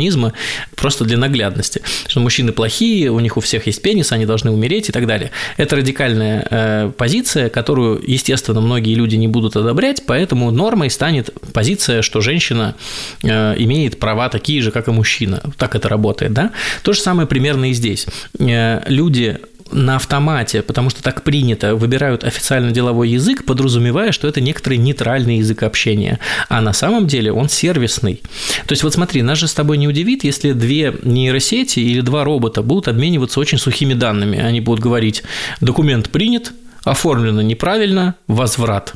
просто 0.74 1.04
для 1.04 1.18
наглядности, 1.18 1.82
что 2.06 2.20
мужчины 2.20 2.52
плохие, 2.52 3.10
у 3.10 3.20
них 3.20 3.36
у 3.36 3.40
всех 3.40 3.66
есть 3.66 3.82
пенис, 3.82 4.12
они 4.12 4.26
должны 4.26 4.50
умереть 4.50 4.88
и 4.88 4.92
так 4.92 5.06
далее. 5.06 5.30
Это 5.56 5.76
радикальная 5.76 6.92
позиция, 6.96 7.48
которую, 7.48 8.02
естественно, 8.06 8.60
многие 8.60 8.94
люди 8.94 9.16
не 9.16 9.28
будут 9.28 9.56
одобрять, 9.56 10.02
поэтому 10.06 10.50
нормой 10.50 10.90
станет 10.90 11.30
позиция, 11.52 12.02
что 12.02 12.20
женщина 12.20 12.74
э, 13.22 13.54
имеет 13.58 13.98
права 13.98 14.28
такие 14.28 14.62
же, 14.62 14.70
как 14.70 14.88
и 14.88 14.90
мужчина. 14.90 15.42
Так 15.56 15.74
это 15.74 15.88
работает, 15.88 16.32
да? 16.32 16.52
То 16.82 16.92
же 16.92 17.00
самое 17.00 17.28
примерно 17.28 17.70
и 17.70 17.72
здесь. 17.72 18.06
Э, 18.38 18.82
люди 18.86 19.38
на 19.72 19.96
автомате, 19.96 20.62
потому 20.62 20.90
что 20.90 21.02
так 21.02 21.22
принято, 21.22 21.74
выбирают 21.74 22.24
официально 22.24 22.70
деловой 22.70 23.08
язык, 23.10 23.44
подразумевая, 23.44 24.12
что 24.12 24.28
это 24.28 24.40
некоторый 24.40 24.78
нейтральный 24.78 25.38
язык 25.38 25.62
общения. 25.62 26.18
А 26.48 26.60
на 26.60 26.72
самом 26.72 27.06
деле 27.06 27.32
он 27.32 27.48
сервисный. 27.48 28.22
То 28.66 28.72
есть 28.72 28.82
вот 28.82 28.94
смотри, 28.94 29.22
нас 29.22 29.38
же 29.38 29.48
с 29.48 29.54
тобой 29.54 29.78
не 29.78 29.88
удивит, 29.88 30.24
если 30.24 30.52
две 30.52 30.94
нейросети 31.02 31.80
или 31.80 32.00
два 32.00 32.24
робота 32.24 32.62
будут 32.62 32.88
обмениваться 32.88 33.40
очень 33.40 33.58
сухими 33.58 33.94
данными. 33.94 34.38
Они 34.38 34.60
будут 34.60 34.80
говорить, 34.80 35.22
документ 35.60 36.10
принят, 36.10 36.52
оформлено 36.84 37.42
неправильно, 37.42 38.14
возврат. 38.26 38.94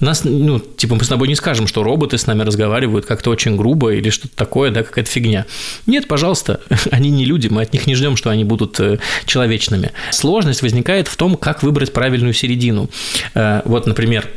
Нас, 0.00 0.24
ну, 0.24 0.58
типа, 0.58 0.94
мы 0.94 1.04
с 1.04 1.08
тобой 1.08 1.28
не 1.28 1.34
скажем, 1.34 1.66
что 1.66 1.82
роботы 1.82 2.18
с 2.18 2.26
нами 2.26 2.42
разговаривают 2.42 3.06
как-то 3.06 3.30
очень 3.30 3.56
грубо 3.56 3.92
или 3.92 4.10
что-то 4.10 4.34
такое, 4.36 4.70
да, 4.70 4.82
какая-то 4.82 5.10
фигня. 5.10 5.46
Нет, 5.86 6.08
пожалуйста, 6.08 6.60
они 6.90 7.10
не 7.10 7.24
люди, 7.24 7.48
мы 7.48 7.62
от 7.62 7.72
них 7.72 7.86
не 7.86 7.94
ждем, 7.94 8.16
что 8.16 8.30
они 8.30 8.44
будут 8.44 8.80
э, 8.80 8.98
человечными. 9.26 9.92
Сложность 10.10 10.62
возникает 10.62 11.08
в 11.08 11.16
том, 11.16 11.36
как 11.36 11.62
выбрать 11.62 11.92
правильную 11.92 12.32
середину. 12.32 12.88
Э, 13.34 13.62
вот, 13.64 13.86
например, 13.86 14.28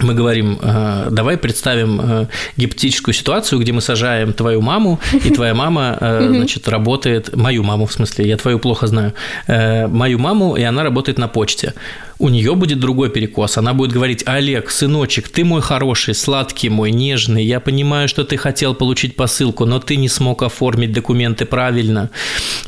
мы 0.00 0.14
говорим, 0.14 0.58
э, 0.60 1.08
давай 1.10 1.36
представим 1.36 2.28
гипотетическую 2.56 3.14
ситуацию, 3.14 3.60
где 3.60 3.72
мы 3.72 3.80
сажаем 3.80 4.32
твою 4.32 4.60
маму, 4.60 4.98
и 5.12 5.30
твоя 5.30 5.54
мама, 5.64 5.96
значит, 6.00 6.68
работает, 6.68 7.36
мою 7.36 7.62
маму 7.62 7.86
в 7.86 7.92
смысле, 7.92 8.28
я 8.28 8.36
твою 8.36 8.58
плохо 8.58 8.88
знаю, 8.88 9.14
мою 9.46 10.18
маму, 10.18 10.56
и 10.56 10.62
она 10.62 10.82
работает 10.82 11.18
на 11.18 11.28
почте 11.28 11.74
у 12.18 12.28
нее 12.28 12.54
будет 12.54 12.80
другой 12.80 13.10
перекос. 13.10 13.58
Она 13.58 13.74
будет 13.74 13.92
говорить, 13.92 14.22
Олег, 14.26 14.70
сыночек, 14.70 15.28
ты 15.28 15.44
мой 15.44 15.60
хороший, 15.60 16.14
сладкий 16.14 16.68
мой, 16.68 16.90
нежный, 16.90 17.44
я 17.44 17.60
понимаю, 17.60 18.08
что 18.08 18.24
ты 18.24 18.36
хотел 18.36 18.74
получить 18.74 19.16
посылку, 19.16 19.64
но 19.64 19.78
ты 19.78 19.96
не 19.96 20.08
смог 20.08 20.42
оформить 20.42 20.92
документы 20.92 21.44
правильно. 21.44 22.10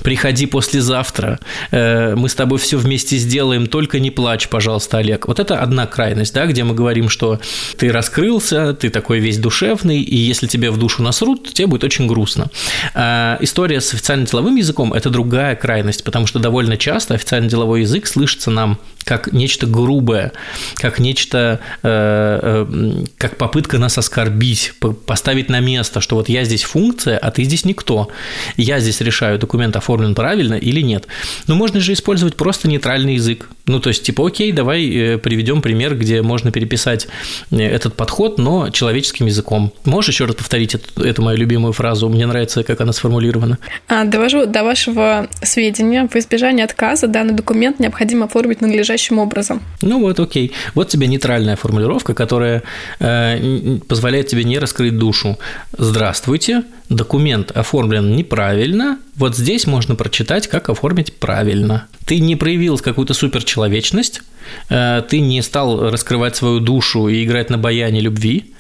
Приходи 0.03 0.47
послезавтра, 0.47 1.39
э, 1.71 2.15
мы 2.17 2.29
с 2.29 2.35
тобой 2.35 2.59
все 2.59 2.79
вместе 2.79 3.17
сделаем, 3.17 3.67
только 3.67 4.01
не 4.01 4.11
плачь, 4.11 4.49
пожалуйста, 4.49 4.99
Олег. 4.99 5.29
Вот 5.29 5.41
это 5.41 5.61
одна 5.61 5.87
крайность, 5.87 6.35
да, 6.35 6.47
где 6.47 6.65
мы 6.65 6.75
говорим, 6.75 7.09
что 7.09 7.41
ты 7.79 7.93
раскрылся, 7.93 8.75
ты 8.75 8.91
такой 8.91 9.21
весь 9.21 9.39
душевный, 9.39 10.01
и 10.01 10.17
если 10.17 10.47
тебе 10.47 10.71
в 10.71 10.79
душу 10.79 11.03
насрут, 11.03 11.53
тебе 11.53 11.67
будет 11.67 11.85
очень 11.85 12.07
грустно. 12.07 12.51
А 12.95 13.39
история 13.41 13.81
с 13.81 13.93
официальным 13.95 14.27
деловым 14.27 14.57
языком– 14.57 14.93
это 14.95 15.11
другая 15.11 15.55
крайность, 15.57 16.05
потому 16.05 16.27
что 16.27 16.39
довольно 16.39 16.77
часто 16.77 17.15
официальный 17.15 17.49
деловой 17.49 17.83
язык 17.83 18.07
слышится 18.07 18.51
нам 18.51 18.79
как 19.07 19.33
нечто 19.33 19.69
грубое, 19.69 20.33
как 20.75 20.99
нечто, 20.99 21.61
э, 21.85 22.67
э, 22.69 23.05
как 23.19 23.37
попытка 23.37 23.79
нас 23.79 23.97
оскорбить, 23.99 24.73
поставить 25.07 25.49
на 25.49 25.61
место, 25.61 26.01
что 26.01 26.17
вот 26.17 26.29
я 26.29 26.43
здесь 26.43 26.65
функция, 26.65 27.17
а 27.17 27.31
ты 27.31 27.45
здесь 27.45 27.65
никто. 27.65 28.09
Я 28.57 28.81
здесь 28.81 29.01
решаю, 29.01 29.39
документ 29.39 29.77
оформлен 29.77 30.17
правильно 30.17 30.55
или 30.55 30.81
нет. 30.81 31.07
Но 31.47 31.55
можно 31.55 31.79
же 31.79 31.93
использовать 31.93 32.35
просто 32.35 32.67
нейтральный 32.67 33.15
язык. 33.15 33.49
Ну, 33.67 33.81
то 33.81 33.89
есть, 33.89 34.05
типа, 34.05 34.27
окей, 34.27 34.53
давай 34.53 34.89
э, 34.89 35.19
приведем 35.19 35.61
пример, 35.61 35.97
где 35.97 36.23
можно 36.23 36.53
переписать 36.53 37.09
этот 37.51 37.95
подход, 37.95 38.39
но 38.39 38.71
человеческим 38.71 39.27
языком. 39.27 39.73
Можешь 39.85 40.11
еще 40.11 40.27
раз 40.27 40.37
повторить 40.37 40.75
эту, 40.77 41.03
эту 41.03 41.23
мою 41.23 41.37
любимую 41.37 41.73
фразу? 41.73 42.09
Мне 42.09 42.27
нравится, 42.27 42.63
как 42.63 42.81
она 42.81 42.93
сформулирована. 42.93 43.59
А, 43.89 44.05
довожу 44.05 44.47
до 44.47 44.63
вашего 44.63 45.29
сведения. 45.43 46.09
В 46.09 46.15
избежание 46.17 46.65
отказа 46.65 47.09
данный 47.09 47.35
документ 47.35 47.81
необходимо 47.81 48.27
оформить 48.27 48.61
надлежащим 48.61 49.19
образом. 49.19 49.61
Ну 49.83 50.01
вот, 50.01 50.21
окей. 50.21 50.53
Вот 50.75 50.89
тебе 50.89 51.09
нейтральная 51.09 51.57
формулировка, 51.57 52.15
которая 52.15 52.63
э, 53.01 53.79
позволяет 53.89 54.29
тебе 54.29 54.45
не 54.45 54.59
раскрыть 54.59 54.97
душу. 54.97 55.39
Здравствуйте, 55.77 56.63
документ 56.89 57.51
оформлен 57.51 58.15
неправильно. 58.17 58.99
Вот 59.15 59.37
здесь 59.37 59.67
можно 59.67 59.95
прочитать, 59.95 60.47
как 60.49 60.69
оформить 60.69 61.15
правильно. 61.15 61.87
Ты 62.05 62.21
не 62.21 62.37
проявил 62.37 62.79
какую-то 62.79 63.15
суперчеловечность, 63.15 64.23
э, 64.69 65.03
ты 65.09 65.21
не 65.21 65.43
стал 65.43 65.91
раскрывать 65.91 66.37
свою 66.37 66.61
душу 66.61 67.09
и 67.09 67.25
играть 67.25 67.51
на 67.51 67.59
баяне 67.59 68.01
любви, 68.01 68.53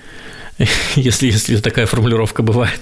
если, 0.96 1.26
если 1.26 1.56
такая 1.58 1.86
формулировка 1.86 2.42
бывает. 2.42 2.80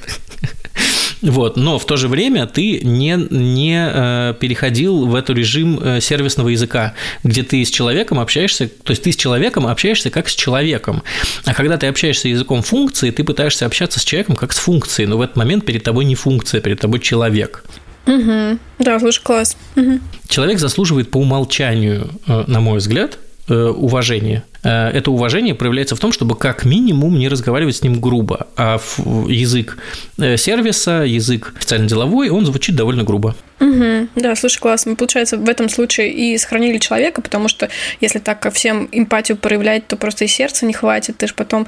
Вот, 1.24 1.56
но 1.56 1.78
в 1.78 1.86
то 1.86 1.96
же 1.96 2.08
время 2.08 2.46
ты 2.46 2.80
не, 2.82 3.16
не 3.30 3.90
э, 3.90 4.34
переходил 4.38 5.06
в 5.06 5.14
этот 5.14 5.38
режим 5.38 5.80
э, 5.82 6.00
сервисного 6.00 6.50
языка, 6.50 6.92
где 7.22 7.42
ты 7.42 7.64
с 7.64 7.70
человеком 7.70 8.20
общаешься, 8.20 8.68
то 8.68 8.90
есть 8.90 9.02
ты 9.04 9.12
с 9.12 9.16
человеком 9.16 9.66
общаешься 9.66 10.10
как 10.10 10.28
с 10.28 10.34
человеком. 10.34 11.02
А 11.46 11.54
когда 11.54 11.78
ты 11.78 11.86
общаешься 11.86 12.28
языком 12.28 12.62
функции, 12.62 13.10
ты 13.10 13.24
пытаешься 13.24 13.64
общаться 13.64 14.00
с 14.00 14.04
человеком 14.04 14.36
как 14.36 14.52
с 14.52 14.58
функцией, 14.58 15.08
но 15.08 15.16
в 15.16 15.22
этот 15.22 15.36
момент 15.36 15.64
перед 15.64 15.82
тобой 15.82 16.04
не 16.04 16.14
функция, 16.14 16.60
перед 16.60 16.80
тобой 16.80 17.00
человек. 17.00 17.64
Угу. 18.06 18.58
Да, 18.80 19.00
слушай, 19.00 19.22
класс. 19.22 19.56
Угу. 19.76 20.00
Человек 20.28 20.58
заслуживает 20.58 21.10
по 21.10 21.16
умолчанию, 21.16 22.10
э, 22.26 22.44
на 22.46 22.60
мой 22.60 22.78
взгляд, 22.78 23.18
уважения 23.48 24.44
Э, 24.64 24.88
это 24.88 25.10
уважение 25.10 25.54
проявляется 25.54 25.94
в 25.94 26.00
том, 26.00 26.10
чтобы 26.12 26.36
как 26.36 26.64
минимум 26.64 27.18
не 27.18 27.28
разговаривать 27.28 27.76
с 27.76 27.82
ним 27.82 28.00
грубо, 28.00 28.48
а 28.56 28.80
язык 29.28 29.78
э, 30.18 30.36
сервиса, 30.36 31.04
язык 31.06 31.52
официально-деловой, 31.56 32.30
он 32.30 32.46
звучит 32.46 32.74
довольно 32.74 33.04
грубо. 33.04 33.36
Угу. 33.60 34.08
Да, 34.16 34.34
слушай, 34.34 34.58
классно. 34.58 34.96
Получается, 34.96 35.36
в 35.36 35.48
этом 35.48 35.68
случае 35.68 36.12
и 36.12 36.36
сохранили 36.38 36.78
человека, 36.78 37.22
потому 37.22 37.48
что 37.48 37.68
если 38.00 38.18
так 38.18 38.40
ко 38.40 38.50
всем 38.50 38.88
эмпатию 38.90 39.36
проявлять, 39.36 39.86
то 39.86 39.96
просто 39.96 40.24
и 40.24 40.28
сердца 40.28 40.66
не 40.66 40.72
хватит, 40.72 41.18
ты 41.18 41.26
же 41.26 41.34
потом 41.34 41.66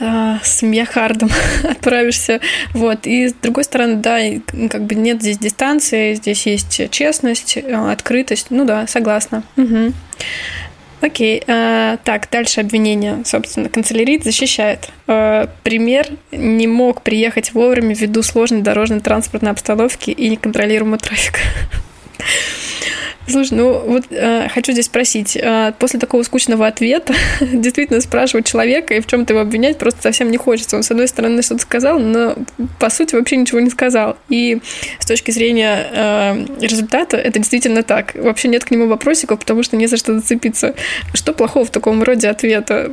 э, 0.00 0.36
с 0.42 0.62
миохардом 0.62 1.30
отправишься. 1.64 2.40
Вот. 2.72 3.06
И 3.06 3.28
с 3.28 3.34
другой 3.34 3.64
стороны, 3.64 3.96
да, 3.96 4.18
как 4.70 4.84
бы 4.84 4.94
нет 4.94 5.20
здесь 5.20 5.38
дистанции, 5.38 6.14
здесь 6.14 6.46
есть 6.46 6.90
честность, 6.90 7.56
э, 7.56 7.92
открытость. 7.92 8.46
Ну 8.50 8.64
да, 8.64 8.86
согласна. 8.86 9.42
Угу. 9.56 9.92
Окей. 11.02 11.42
Э, 11.48 11.98
так, 12.04 12.30
дальше 12.30 12.60
обвинение. 12.60 13.24
Собственно, 13.24 13.68
канцелярит 13.68 14.22
защищает. 14.22 14.88
Э, 15.08 15.46
пример 15.64 16.06
не 16.30 16.68
мог 16.68 17.02
приехать 17.02 17.52
вовремя 17.52 17.92
ввиду 17.94 18.22
сложной 18.22 18.62
дорожной 18.62 19.00
транспортной 19.00 19.50
обстановки 19.50 20.10
и 20.10 20.28
неконтролируемого 20.30 20.98
трафика. 20.98 21.40
Слушай, 23.28 23.54
ну 23.58 23.78
вот 23.86 24.04
э, 24.10 24.48
хочу 24.48 24.72
здесь 24.72 24.86
спросить, 24.86 25.36
э, 25.36 25.72
после 25.78 26.00
такого 26.00 26.22
скучного 26.24 26.66
ответа 26.66 27.14
действительно 27.40 28.00
спрашивать 28.00 28.46
человека 28.46 28.94
и 28.94 29.00
в 29.00 29.06
чем-то 29.06 29.32
его 29.32 29.42
обвинять 29.42 29.78
просто 29.78 30.02
совсем 30.02 30.30
не 30.30 30.38
хочется. 30.38 30.76
Он, 30.76 30.82
с 30.82 30.90
одной 30.90 31.06
стороны, 31.06 31.42
что-то 31.42 31.62
сказал, 31.62 31.98
но 32.00 32.36
по 32.78 32.90
сути 32.90 33.14
вообще 33.14 33.36
ничего 33.36 33.60
не 33.60 33.70
сказал. 33.70 34.16
И 34.28 34.58
с 34.98 35.06
точки 35.06 35.30
зрения 35.30 35.86
э, 35.92 36.46
результата 36.60 37.16
это 37.16 37.38
действительно 37.38 37.82
так. 37.82 38.14
Вообще 38.14 38.48
нет 38.48 38.64
к 38.64 38.70
нему 38.70 38.88
вопросиков, 38.88 39.38
потому 39.38 39.62
что 39.62 39.76
не 39.76 39.86
за 39.86 39.96
что 39.96 40.14
зацепиться. 40.14 40.74
Что 41.14 41.32
плохого 41.32 41.64
в 41.64 41.70
таком 41.70 42.02
роде 42.02 42.28
ответа? 42.28 42.90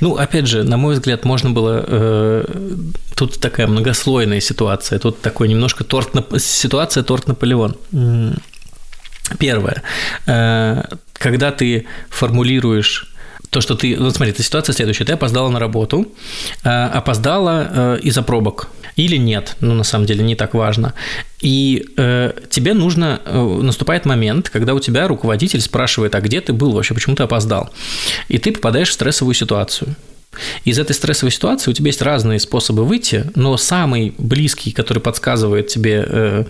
Ну, 0.00 0.16
опять 0.16 0.46
же, 0.46 0.64
на 0.64 0.76
мой 0.76 0.94
взгляд, 0.94 1.24
можно 1.24 1.50
было... 1.50 1.84
Э, 1.86 2.44
тут 3.16 3.40
такая 3.40 3.66
многослойная 3.66 4.40
ситуация, 4.40 4.98
тут 4.98 5.20
такой 5.20 5.48
немножко 5.48 5.84
торт... 5.84 6.10
Ситуация 6.38 7.02
торт 7.02 7.26
Наполеон. 7.26 7.76
Первое. 9.38 9.82
Э, 10.26 10.82
когда 11.14 11.50
ты 11.50 11.86
формулируешь 12.10 13.12
то, 13.52 13.60
что 13.60 13.74
ты... 13.74 13.96
Вот 13.98 14.16
смотри, 14.16 14.32
эта 14.32 14.42
ситуация 14.42 14.72
следующая. 14.72 15.04
Ты 15.04 15.12
опоздала 15.12 15.50
на 15.50 15.58
работу, 15.58 16.06
э, 16.64 16.68
опоздала 16.68 17.68
э, 17.70 17.98
из-за 18.02 18.22
пробок 18.22 18.68
или 18.96 19.18
нет, 19.18 19.56
ну, 19.60 19.74
на 19.74 19.84
самом 19.84 20.06
деле, 20.06 20.24
не 20.24 20.34
так 20.34 20.54
важно. 20.54 20.94
И 21.40 21.84
э, 21.96 22.32
тебе 22.48 22.74
нужно... 22.74 23.20
наступает 23.62 24.06
момент, 24.06 24.48
когда 24.48 24.74
у 24.74 24.80
тебя 24.80 25.06
руководитель 25.06 25.60
спрашивает, 25.60 26.14
а 26.14 26.20
где 26.20 26.40
ты 26.40 26.52
был 26.54 26.72
вообще, 26.72 26.94
почему 26.94 27.14
ты 27.14 27.24
опоздал? 27.24 27.70
И 28.28 28.38
ты 28.38 28.52
попадаешь 28.52 28.88
в 28.88 28.92
стрессовую 28.92 29.34
ситуацию. 29.34 29.96
Из 30.64 30.78
этой 30.78 30.92
стрессовой 30.92 31.30
ситуации 31.30 31.70
у 31.70 31.74
тебя 31.74 31.88
есть 31.88 32.02
разные 32.02 32.38
способы 32.38 32.84
выйти, 32.84 33.24
но 33.34 33.56
самый 33.56 34.14
близкий, 34.18 34.70
который 34.70 35.00
подсказывает 35.00 35.68
тебе 35.68 36.04
э, 36.06 36.44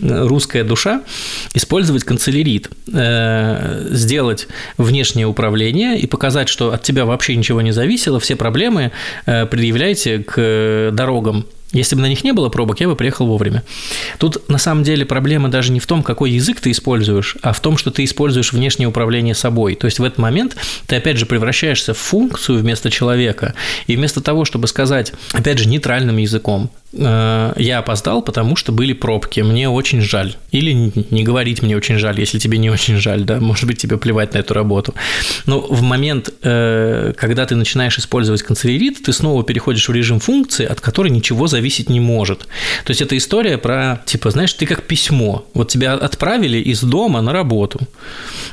русская 0.02 0.64
душа, 0.64 1.02
использовать 1.54 2.04
канцелярит, 2.04 2.70
э, 2.92 3.88
сделать 3.90 4.48
внешнее 4.78 5.26
управление 5.26 5.98
и 5.98 6.06
показать, 6.06 6.48
что 6.48 6.72
от 6.72 6.82
тебя 6.82 7.04
вообще 7.04 7.36
ничего 7.36 7.60
не 7.60 7.72
зависело, 7.72 8.18
все 8.18 8.36
проблемы 8.36 8.92
э, 9.26 9.46
предъявляйте 9.46 10.18
к 10.18 10.90
дорогам 10.92 11.46
если 11.72 11.96
бы 11.96 12.02
на 12.02 12.08
них 12.08 12.24
не 12.24 12.32
было 12.32 12.48
пробок, 12.48 12.80
я 12.80 12.88
бы 12.88 12.96
приехал 12.96 13.26
вовремя. 13.26 13.62
Тут 14.18 14.48
на 14.48 14.58
самом 14.58 14.84
деле 14.84 15.06
проблема 15.06 15.48
даже 15.48 15.72
не 15.72 15.80
в 15.80 15.86
том, 15.86 16.02
какой 16.02 16.30
язык 16.30 16.60
ты 16.60 16.70
используешь, 16.70 17.36
а 17.42 17.52
в 17.52 17.60
том, 17.60 17.76
что 17.76 17.90
ты 17.90 18.04
используешь 18.04 18.52
внешнее 18.52 18.88
управление 18.88 19.34
собой. 19.34 19.74
То 19.74 19.86
есть 19.86 19.98
в 19.98 20.04
этот 20.04 20.18
момент 20.18 20.56
ты 20.86 20.96
опять 20.96 21.16
же 21.16 21.26
превращаешься 21.26 21.94
в 21.94 21.98
функцию 21.98 22.58
вместо 22.58 22.90
человека. 22.90 23.54
И 23.86 23.96
вместо 23.96 24.20
того, 24.20 24.44
чтобы 24.44 24.66
сказать, 24.66 25.12
опять 25.32 25.58
же, 25.58 25.68
нейтральным 25.68 26.18
языком, 26.18 26.70
Э, 26.94 27.52
я 27.56 27.78
опоздал, 27.78 28.22
потому 28.22 28.56
что 28.56 28.72
были 28.72 28.92
пробки, 28.92 29.40
мне 29.40 29.68
очень 29.68 30.00
жаль. 30.00 30.36
Или 30.50 30.72
не 30.72 31.24
говорить 31.24 31.62
мне 31.62 31.76
очень 31.76 31.98
жаль, 31.98 32.18
если 32.20 32.38
тебе 32.38 32.58
не 32.58 32.70
очень 32.70 32.96
жаль, 32.96 33.24
да, 33.24 33.40
может 33.40 33.66
быть, 33.66 33.78
тебе 33.78 33.96
плевать 33.96 34.34
на 34.34 34.38
эту 34.38 34.54
работу. 34.54 34.94
Но 35.46 35.60
в 35.60 35.82
момент, 35.82 36.30
э, 36.42 37.12
когда 37.16 37.46
ты 37.46 37.56
начинаешь 37.56 37.98
использовать 37.98 38.42
канцелярит, 38.42 39.02
ты 39.02 39.12
снова 39.12 39.42
переходишь 39.44 39.88
в 39.88 39.92
режим 39.92 40.20
функции, 40.20 40.66
от 40.66 40.80
которой 40.80 41.08
ничего 41.08 41.46
зависеть 41.62 41.88
не 41.88 42.00
может. 42.00 42.40
То 42.84 42.90
есть 42.90 43.02
это 43.02 43.16
история 43.16 43.56
про, 43.56 44.02
типа, 44.04 44.30
знаешь, 44.30 44.52
ты 44.52 44.66
как 44.66 44.82
письмо. 44.82 45.44
Вот 45.54 45.68
тебя 45.68 45.94
отправили 45.94 46.58
из 46.58 46.82
дома 46.82 47.22
на 47.22 47.32
работу, 47.32 47.78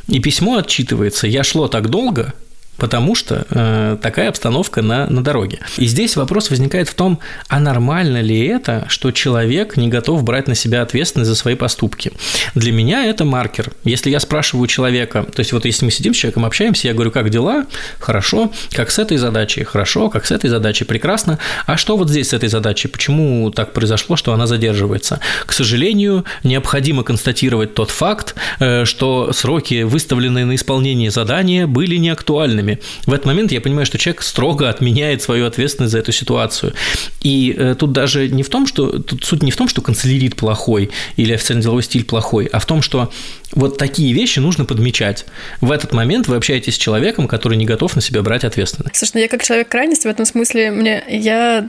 и 0.08 0.20
письмо 0.20 0.58
отчитывается. 0.58 1.28
Я 1.28 1.44
шло 1.44 1.68
так 1.68 1.90
долго, 1.90 2.34
потому 2.80 3.16
что 3.16 3.46
э, 3.50 3.98
такая 4.02 4.30
обстановка 4.30 4.82
на, 4.82 5.08
на 5.08 5.24
дороге. 5.24 5.60
И 5.78 5.86
здесь 5.86 6.16
вопрос 6.16 6.50
возникает 6.50 6.90
в 6.90 6.96
том, 6.96 7.20
а 7.48 7.60
нормально 7.60 8.22
ли 8.22 8.46
это, 8.46 8.86
что 8.90 9.12
человек 9.12 9.78
не 9.78 9.88
готов 9.88 10.24
брать 10.24 10.48
на 10.48 10.56
себя 10.56 10.82
ответственность 10.82 11.30
за 11.30 11.36
свои 11.36 11.56
поступки. 11.56 12.12
Для 12.56 12.72
меня 12.72 13.06
это 13.06 13.26
маркер. 13.26 13.72
Если 13.84 14.10
я 14.10 14.20
спрашиваю 14.20 14.68
человека, 14.68 15.24
то 15.24 15.40
есть 15.40 15.54
вот 15.54 15.66
если 15.66 15.86
мы 15.86 15.92
сидим 15.92 16.14
с 16.14 16.18
человеком, 16.18 16.46
общаемся, 16.46 16.88
я 16.88 16.94
говорю, 16.94 17.12
как 17.12 17.30
дела? 17.30 17.66
Хорошо. 18.00 18.52
Как 18.72 18.92
с 18.92 19.00
этой 19.00 19.18
задачей? 19.18 19.64
Хорошо. 19.64 20.10
Как 20.10 20.26
с 20.26 20.32
этой 20.32 20.50
задачей? 20.50 20.86
Прекрасно. 20.86 21.40
А 21.66 21.78
что 21.78 21.98
вот 21.98 22.10
здесь 22.10 22.30
с 22.30 22.34
этой 22.34 22.50
задачей? 22.50 22.88
Почему 22.88 23.52
так 23.52 23.74
произошло, 23.74 24.16
что 24.16 24.34
она 24.34 24.48
задерживается? 24.48 25.20
К 25.46 25.52
сожалению, 25.52 26.26
необходимо 26.44 27.04
констатировать 27.04 27.74
тот 27.74 27.90
факт, 27.90 28.36
э, 28.60 28.86
что 28.86 29.34
сроки, 29.34 29.84
выставленные 29.84 30.46
на 30.46 30.56
исполнение 30.56 31.12
задания, 31.12 31.68
были 31.68 31.96
неактуальными 31.98 32.69
проблеме. 32.70 32.80
В 33.06 33.14
этот 33.14 33.26
момент 33.26 33.52
я 33.52 33.62
понимаю, 33.62 33.86
что 33.86 33.98
человек 33.98 34.22
строго 34.22 34.70
отменяет 34.70 35.22
свою 35.22 35.46
ответственность 35.46 35.92
за 35.92 36.00
эту 36.00 36.12
ситуацию. 36.12 36.74
И 37.22 37.56
э, 37.58 37.76
тут 37.78 37.92
даже 37.92 38.28
не 38.28 38.44
в 38.44 38.50
том, 38.50 38.68
что 38.68 39.00
тут 39.00 39.24
суть 39.24 39.44
не 39.44 39.52
в 39.52 39.56
том, 39.56 39.68
что 39.68 39.82
канцелярит 39.82 40.36
плохой 40.36 40.90
или 41.18 41.34
официальный 41.34 41.64
деловой 41.64 41.84
стиль 41.84 42.06
плохой, 42.06 42.46
а 42.46 42.60
в 42.60 42.66
том, 42.66 42.82
что 42.82 43.12
вот 43.54 43.78
такие 43.78 44.14
вещи 44.14 44.40
нужно 44.40 44.66
подмечать. 44.66 45.26
В 45.60 45.72
этот 45.72 45.92
момент 45.92 46.28
вы 46.28 46.36
общаетесь 46.36 46.76
с 46.76 46.78
человеком, 46.78 47.28
который 47.28 47.58
не 47.58 47.66
готов 47.66 47.96
на 47.96 48.02
себя 48.02 48.22
брать 48.22 48.44
ответственность. 48.44 48.96
Слушай, 48.96 49.12
ну 49.16 49.20
я 49.22 49.28
как 49.28 49.44
человек 49.44 49.70
крайности 49.70 50.08
в 50.08 50.12
этом 50.12 50.26
смысле, 50.26 50.72
мне 50.72 51.04
я 51.10 51.68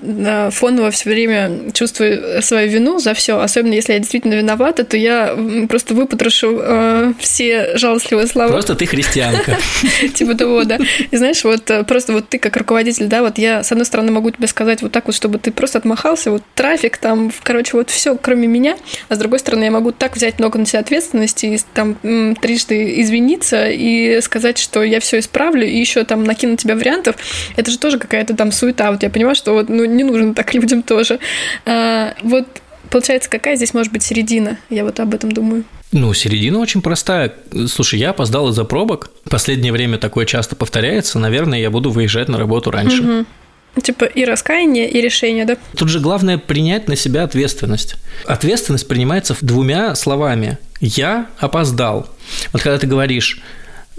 фоново 0.53 0.91
все 0.91 1.11
время 1.11 1.73
чувствую 1.73 2.43
свою 2.43 2.71
вину 2.71 2.99
за 2.99 3.15
все, 3.15 3.41
особенно 3.41 3.73
если 3.73 3.95
я 3.95 3.99
действительно 3.99 4.35
виновата, 4.35 4.85
то 4.85 4.97
я 4.97 5.37
просто 5.69 5.95
выпотрошу 5.95 6.59
э, 6.61 7.13
все 7.19 7.77
жалостливые 7.77 8.27
слова. 8.27 8.53
Просто 8.53 8.75
ты 8.75 8.87
христианка. 8.87 9.59
Типа 10.15 10.35
того, 10.35 10.65
да. 10.65 10.79
И 11.11 11.16
знаешь, 11.16 11.44
вот 11.44 11.70
э, 11.70 11.85
просто 11.85 12.12
вот 12.12 12.29
ты 12.29 12.38
как 12.38 12.57
руководитель, 12.57 13.07
да, 13.07 13.22
вот 13.22 13.38
я 13.38 13.62
с 13.62 13.72
одной 13.72 13.87
стороны 13.87 14.12
могу 14.12 14.31
тебе 14.31 14.46
сказать 14.46 14.83
вот 14.83 14.92
так 14.92 15.07
вот, 15.07 15.14
чтобы 15.14 15.38
ты 15.38 15.53
просто 15.53 15.79
отмахался, 15.79 16.31
вот 16.31 16.42
трафик 16.55 16.98
там, 16.98 17.33
короче, 17.42 17.76
вот 17.76 17.90
все, 17.90 18.16
кроме 18.16 18.46
меня, 18.46 18.76
а 19.09 19.14
с 19.14 19.18
другой 19.18 19.38
стороны 19.38 19.64
я 19.64 19.70
могу 19.70 19.92
так 19.92 20.16
взять 20.16 20.38
много 20.38 20.59
на 20.59 20.66
себя 20.66 20.81
ответственности 20.81 21.46
и 21.46 21.59
там 21.74 21.96
трижды 22.40 23.00
извиниться 23.00 23.68
и 23.68 24.20
сказать, 24.20 24.59
что 24.59 24.83
я 24.83 25.00
все 25.00 25.18
исправлю, 25.18 25.66
и 25.66 25.76
еще 25.76 26.05
там 26.05 26.24
накинуть 26.24 26.61
тебя 26.61 26.74
вариантов, 26.74 27.16
это 27.57 27.70
же 27.70 27.79
тоже 27.79 27.98
какая-то 27.98 28.35
там 28.35 28.53
суета. 28.53 28.90
Вот 28.90 29.03
я 29.03 29.11
понимаю, 29.11 29.35
что 29.35 29.53
вот, 29.53 29.68
ну, 29.68 29.85
не 29.85 30.05
нужно 30.05 30.35
так 30.35 30.55
людям 30.55 30.83
тоже. 30.83 31.18
А, 31.66 32.14
вот 32.22 32.46
Получается, 32.90 33.31
какая 33.31 33.55
здесь 33.55 33.72
может 33.72 33.92
быть 33.92 34.03
середина? 34.03 34.59
Я 34.68 34.85
вот 34.85 34.98
об 34.98 35.14
этом 35.14 35.31
думаю. 35.31 35.64
Ну, 35.92 36.14
середина 36.14 36.59
очень 36.59 36.83
простая. 36.83 37.35
Слушай, 37.68 37.98
я 37.98 38.11
опоздал 38.11 38.48
из-за 38.50 38.64
пробок. 38.64 39.11
Последнее 39.29 39.72
время 39.72 39.98
такое 39.98 40.24
часто 40.24 40.55
повторяется. 40.55 41.18
Наверное, 41.18 41.59
я 41.59 41.70
буду 41.70 41.90
выезжать 41.90 42.29
на 42.29 42.38
работу 42.38 42.70
раньше. 42.70 43.03
Угу. 43.03 43.83
Типа 43.83 44.05
и 44.05 44.24
раскаяние, 44.24 44.90
и 44.90 45.00
решение, 45.00 45.44
да? 45.44 45.57
Тут 45.76 45.88
же 45.88 46.00
главное 46.00 46.38
принять 46.38 46.88
на 46.88 46.96
себя 46.96 47.24
ответственность. 47.24 47.96
Ответственность 48.26 48.87
принимается 48.87 49.37
двумя 49.40 49.94
словами. 49.94 50.59
Я 50.81 51.26
опоздал. 51.38 52.09
Вот 52.53 52.62
когда 52.62 52.79
ты 52.79 52.87
говоришь, 52.87 53.40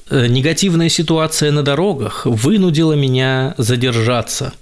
«Э, 0.09 0.27
негативная 0.27 0.89
ситуация 0.89 1.51
на 1.51 1.63
дорогах 1.63 2.25
вынудила 2.25 2.93
меня 2.93 3.55
задержаться. 3.57 4.53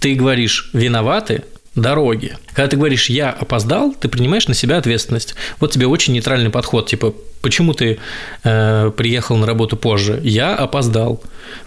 Ты 0.00 0.14
говоришь, 0.14 0.70
виноваты 0.72 1.44
дороги. 1.80 2.36
Когда 2.52 2.68
ты 2.68 2.76
говоришь 2.76 3.08
«я 3.08 3.30
опоздал», 3.30 3.94
ты 3.94 4.08
принимаешь 4.08 4.48
на 4.48 4.54
себя 4.54 4.78
ответственность. 4.78 5.34
Вот 5.60 5.72
тебе 5.72 5.86
очень 5.86 6.14
нейтральный 6.14 6.50
подход, 6.50 6.86
типа 6.86 7.14
«почему 7.42 7.74
ты 7.74 7.98
э, 8.44 8.92
приехал 8.96 9.36
на 9.36 9.46
работу 9.46 9.76
позже?» 9.76 10.20
«Я 10.22 10.54
опоздал». 10.54 11.22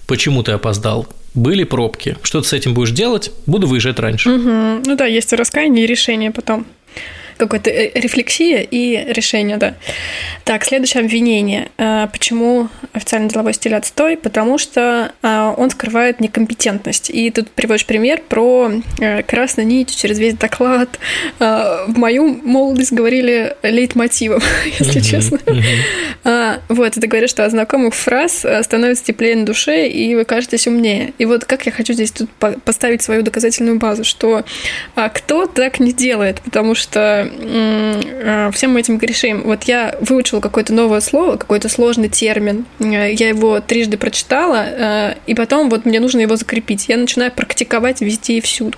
«Почему 0.08 0.44
ты 0.44 0.52
опоздал?» 0.52 1.08
были 1.34 1.64
пробки. 1.64 2.18
Что 2.24 2.42
ты 2.42 2.48
с 2.48 2.54
этим 2.54 2.74
будешь 2.74 2.92
делать? 2.92 3.32
Буду 3.46 3.68
выезжать 3.68 4.00
раньше. 4.00 4.30
Угу. 4.30 4.84
Ну 4.86 4.96
да, 4.98 5.06
есть 5.06 5.32
раскаяние, 5.32 5.86
и 5.86 5.88
решение 5.88 6.32
потом 6.32 6.66
какой-то 7.48 7.70
э, 7.70 7.92
рефлексия 8.00 8.62
и 8.70 9.12
решение, 9.12 9.58
да. 9.58 9.76
Так, 10.44 10.64
следующее 10.64 11.04
обвинение. 11.04 11.70
Э, 11.78 12.08
почему 12.12 12.70
официальный 12.94 13.30
деловой 13.30 13.54
стиль 13.54 13.76
отстой? 13.76 14.18
Потому 14.18 14.58
что 14.58 15.12
э, 15.22 15.54
он 15.58 15.70
скрывает 15.72 16.20
некомпетентность. 16.20 17.10
И 17.10 17.32
тут 17.32 17.50
приводишь 17.52 17.86
пример 17.86 18.22
про 18.28 18.72
красную 19.28 19.68
нить 19.68 19.96
через 19.96 20.20
весь 20.20 20.36
доклад. 20.36 21.00
В 21.40 21.94
мою 21.96 22.40
молодость 22.44 22.92
говорили 22.92 23.56
лейтмотивом, 23.64 24.42
если 24.80 25.00
честно. 25.00 25.40
Вот, 26.70 26.98
это 26.98 27.08
говорит, 27.08 27.30
что 27.30 27.46
от 27.46 27.52
знакомых 27.52 27.96
фраз 27.96 28.46
становится 28.62 29.06
теплее 29.06 29.36
на 29.36 29.46
душе, 29.46 29.88
и 29.88 30.16
вы 30.16 30.26
кажетесь 30.26 30.68
умнее. 30.68 31.14
И 31.18 31.26
вот 31.26 31.46
как 31.46 31.66
я 31.66 31.72
хочу 31.72 31.94
здесь 31.94 32.12
тут 32.12 32.30
поставить 32.64 33.02
свою 33.02 33.24
доказательную 33.24 33.80
базу, 33.80 34.04
что 34.04 34.44
кто 34.96 35.48
так 35.48 35.80
не 35.80 35.94
делает, 35.94 36.42
потому 36.42 36.76
что 36.76 37.31
Э, 37.40 38.52
всем 38.54 38.78
этим 38.78 38.98
грешим. 38.98 39.42
Вот 39.44 39.64
я 39.64 39.96
выучила 40.02 40.40
какое-то 40.40 40.74
новое 40.74 41.02
слово, 41.02 41.38
какой-то 41.38 41.70
сложный 41.70 42.10
термин, 42.10 42.66
э, 42.80 43.14
я 43.14 43.30
его 43.30 43.60
трижды 43.60 43.98
прочитала, 43.98 44.66
э, 44.66 45.16
и 45.28 45.34
потом 45.34 45.70
вот 45.70 45.86
мне 45.86 46.00
нужно 46.00 46.20
его 46.20 46.36
закрепить. 46.36 46.88
Я 46.90 46.98
начинаю 46.98 47.32
практиковать 47.32 48.02
везде 48.02 48.34
и 48.34 48.42
всюду. 48.42 48.78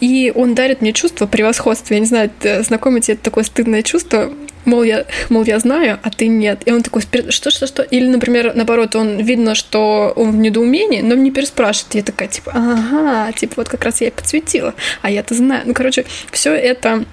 И 0.00 0.32
он 0.34 0.54
дарит 0.54 0.80
мне 0.80 0.92
чувство 0.92 1.26
превосходства. 1.26 1.94
Я 1.94 2.00
не 2.00 2.06
знаю, 2.06 2.30
знакомо 2.60 3.00
тебе 3.00 3.14
это 3.14 3.24
такое 3.24 3.44
стыдное 3.44 3.82
чувство, 3.82 4.32
мол, 4.64 4.82
я, 4.82 5.04
мол, 5.28 5.44
я 5.44 5.58
знаю, 5.58 5.98
а 6.02 6.10
ты 6.10 6.28
нет. 6.28 6.62
И 6.66 6.72
он 6.72 6.82
такой, 6.82 7.02
что, 7.02 7.50
что, 7.50 7.66
что? 7.66 7.82
Или, 7.82 8.06
например, 8.06 8.52
наоборот, 8.54 8.94
он 8.96 9.18
видно, 9.18 9.54
что 9.54 10.12
он 10.16 10.32
в 10.32 10.36
недоумении, 10.36 11.00
но 11.00 11.14
не 11.14 11.30
переспрашивает. 11.30 11.94
Я 11.94 12.02
такая, 12.02 12.28
типа, 12.28 12.52
ага, 12.54 13.32
типа, 13.32 13.54
вот 13.56 13.68
как 13.68 13.84
раз 13.84 14.00
я 14.00 14.08
и 14.08 14.10
подсветила, 14.10 14.74
а 15.02 15.10
я-то 15.10 15.34
знаю. 15.34 15.62
Ну, 15.66 15.74
короче, 15.74 16.04
все 16.30 16.54
это 16.54 17.04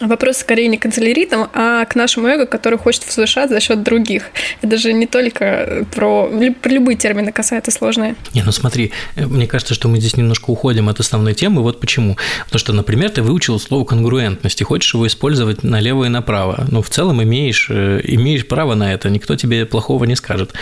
вопрос 0.00 0.38
скорее 0.38 0.68
не 0.68 0.78
к 0.78 0.82
канцеляритам, 0.82 1.48
а 1.52 1.84
к 1.84 1.94
нашему 1.94 2.28
эго, 2.28 2.46
который 2.46 2.78
хочет 2.78 3.06
возвышаться 3.06 3.54
за 3.54 3.60
счет 3.60 3.82
других. 3.82 4.24
Это 4.62 4.76
же 4.76 4.92
не 4.92 5.06
только 5.06 5.86
про, 5.94 6.28
про 6.62 6.70
любые 6.70 6.96
термины 6.96 7.32
касается 7.32 7.70
сложные. 7.70 8.16
Не, 8.34 8.42
ну 8.42 8.52
смотри, 8.52 8.92
э, 9.16 9.26
мне 9.26 9.46
кажется, 9.46 9.74
что 9.74 9.88
мы 9.88 9.98
здесь 9.98 10.16
немножко 10.16 10.50
уходим 10.50 10.88
от 10.88 11.00
основной 11.00 11.34
темы. 11.34 11.62
Вот 11.62 11.80
почему. 11.80 12.16
Потому 12.44 12.58
что, 12.58 12.72
например, 12.72 13.10
ты 13.10 13.22
выучил 13.22 13.58
слово 13.58 13.84
конгруентность 13.84 14.60
и 14.60 14.64
хочешь 14.64 14.94
его 14.94 15.06
использовать 15.06 15.62
налево 15.62 16.04
и 16.04 16.08
направо. 16.08 16.66
Ну, 16.70 16.82
в 16.82 16.90
целом 16.90 17.22
имеешь, 17.22 17.68
э, 17.70 18.00
имеешь 18.04 18.46
право 18.46 18.74
на 18.74 18.92
это, 18.92 19.10
никто 19.10 19.36
тебе 19.36 19.66
плохого 19.66 20.04
не 20.04 20.16
скажет. 20.16 20.52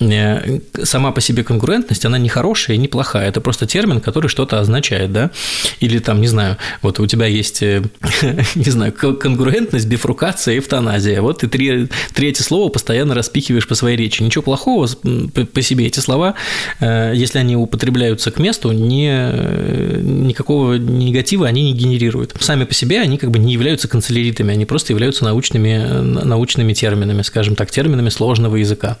Э, 0.00 0.58
сама 0.82 1.12
по 1.12 1.20
себе 1.20 1.44
конгруентность, 1.44 2.04
она 2.04 2.18
не 2.18 2.28
хорошая 2.28 2.76
и 2.76 2.78
не 2.78 2.88
плохая. 2.88 3.28
Это 3.28 3.40
просто 3.40 3.66
термин, 3.66 4.00
который 4.00 4.28
что-то 4.28 4.60
означает, 4.60 5.12
да? 5.12 5.30
Или 5.80 5.98
там, 5.98 6.20
не 6.20 6.28
знаю, 6.28 6.56
вот 6.82 7.00
у 7.00 7.06
тебя 7.06 7.26
есть, 7.26 7.62
не 8.54 8.70
знаю, 8.70 8.81
знаю, 8.90 9.16
конгруентность, 9.16 9.86
бифрукация, 9.86 10.58
эвтаназия. 10.58 11.22
Вот 11.22 11.38
ты 11.38 11.48
три, 11.48 11.88
третье 12.14 12.42
слово 12.42 12.68
постоянно 12.68 13.14
распихиваешь 13.14 13.66
по 13.66 13.74
своей 13.74 13.96
речи. 13.96 14.22
Ничего 14.22 14.42
плохого 14.42 14.88
по 15.52 15.62
себе 15.62 15.86
эти 15.86 16.00
слова, 16.00 16.34
э, 16.80 17.12
если 17.14 17.38
они 17.38 17.56
употребляются 17.56 18.30
к 18.30 18.38
месту, 18.38 18.72
не, 18.72 19.12
никакого 20.02 20.74
негатива 20.74 21.46
они 21.46 21.62
не 21.62 21.72
генерируют. 21.72 22.34
Сами 22.40 22.64
по 22.64 22.74
себе 22.74 23.00
они 23.00 23.18
как 23.18 23.30
бы 23.30 23.38
не 23.38 23.52
являются 23.52 23.88
канцеляритами, 23.88 24.52
они 24.52 24.64
просто 24.64 24.92
являются 24.92 25.24
научными, 25.24 26.24
научными 26.24 26.72
терминами, 26.72 27.22
скажем 27.22 27.56
так, 27.56 27.70
терминами 27.70 28.08
сложного 28.08 28.56
языка. 28.56 28.98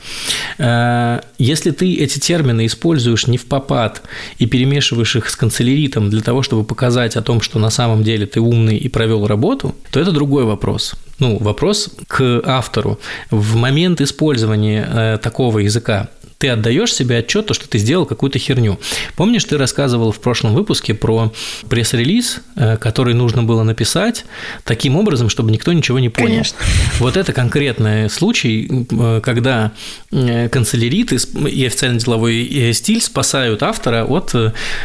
Э, 0.58 1.20
если 1.38 1.70
ты 1.70 1.94
эти 1.96 2.18
термины 2.18 2.66
используешь 2.66 3.26
не 3.26 3.38
в 3.38 3.46
попад 3.46 4.02
и 4.38 4.46
перемешиваешь 4.46 5.16
их 5.16 5.28
с 5.28 5.36
канцеляритом 5.36 6.10
для 6.10 6.20
того, 6.20 6.42
чтобы 6.42 6.64
показать 6.64 7.16
о 7.16 7.22
том, 7.22 7.40
что 7.40 7.58
на 7.58 7.70
самом 7.70 8.02
деле 8.02 8.26
ты 8.26 8.40
умный 8.40 8.76
и 8.76 8.88
провел 8.88 9.26
работу, 9.26 9.71
то 9.90 10.00
это 10.00 10.12
другой 10.12 10.44
вопрос. 10.44 10.94
Ну, 11.18 11.38
вопрос 11.38 11.90
к 12.08 12.42
автору. 12.44 12.98
В 13.30 13.56
момент 13.56 14.00
использования 14.00 14.88
э, 14.88 15.18
такого 15.18 15.60
языка 15.60 16.08
ты 16.42 16.48
отдаешь 16.48 16.92
себе 16.92 17.18
отчет, 17.18 17.46
то, 17.46 17.54
что 17.54 17.68
ты 17.68 17.78
сделал 17.78 18.04
какую-то 18.04 18.40
херню. 18.40 18.80
Помнишь, 19.14 19.44
ты 19.44 19.56
рассказывал 19.56 20.10
в 20.10 20.18
прошлом 20.18 20.54
выпуске 20.54 20.92
про 20.92 21.32
пресс-релиз, 21.68 22.40
э, 22.56 22.76
который 22.78 23.14
нужно 23.14 23.44
было 23.44 23.62
написать 23.62 24.24
таким 24.64 24.96
образом, 24.96 25.28
чтобы 25.28 25.52
никто 25.52 25.72
ничего 25.72 26.00
не 26.00 26.08
понял. 26.08 26.30
Конечно. 26.30 26.58
Вот 26.98 27.16
это 27.16 27.32
конкретный 27.32 28.10
случай, 28.10 28.88
э, 28.90 29.20
когда 29.22 29.70
э, 30.10 30.48
канцеляриты 30.48 31.18
и 31.48 31.64
официально 31.64 32.00
деловой 32.00 32.72
стиль 32.74 33.00
спасают 33.00 33.62
автора 33.62 34.04
от 34.04 34.34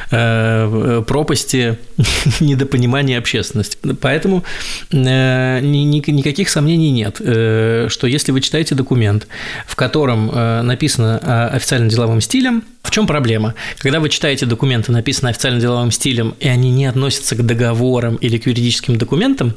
пропасти 0.10 1.80
недопонимания 2.40 3.18
общественности. 3.18 3.80
Поэтому 4.00 4.44
никаких 4.92 6.50
сомнений 6.50 6.92
нет, 6.92 7.16
что 7.18 8.06
если 8.06 8.32
вы 8.32 8.42
читаете 8.42 8.76
документ, 8.76 9.28
в 9.66 9.76
котором 9.76 10.28
написано 10.68 11.47
официально 11.48 11.90
деловым 11.90 12.22
стилем. 12.22 12.64
В 12.84 12.92
чем 12.92 13.08
проблема? 13.08 13.56
Когда 13.80 14.00
вы 14.00 14.10
читаете 14.10 14.46
документы, 14.46 14.92
написанные 14.92 15.32
официально 15.32 15.60
деловым 15.60 15.92
стилем, 15.92 16.36
и 16.40 16.48
они 16.48 16.72
не 16.72 16.86
относятся 16.86 17.36
к 17.36 17.46
договорам 17.46 18.16
или 18.16 18.38
к 18.38 18.48
юридическим 18.48 18.98
документам, 18.98 19.56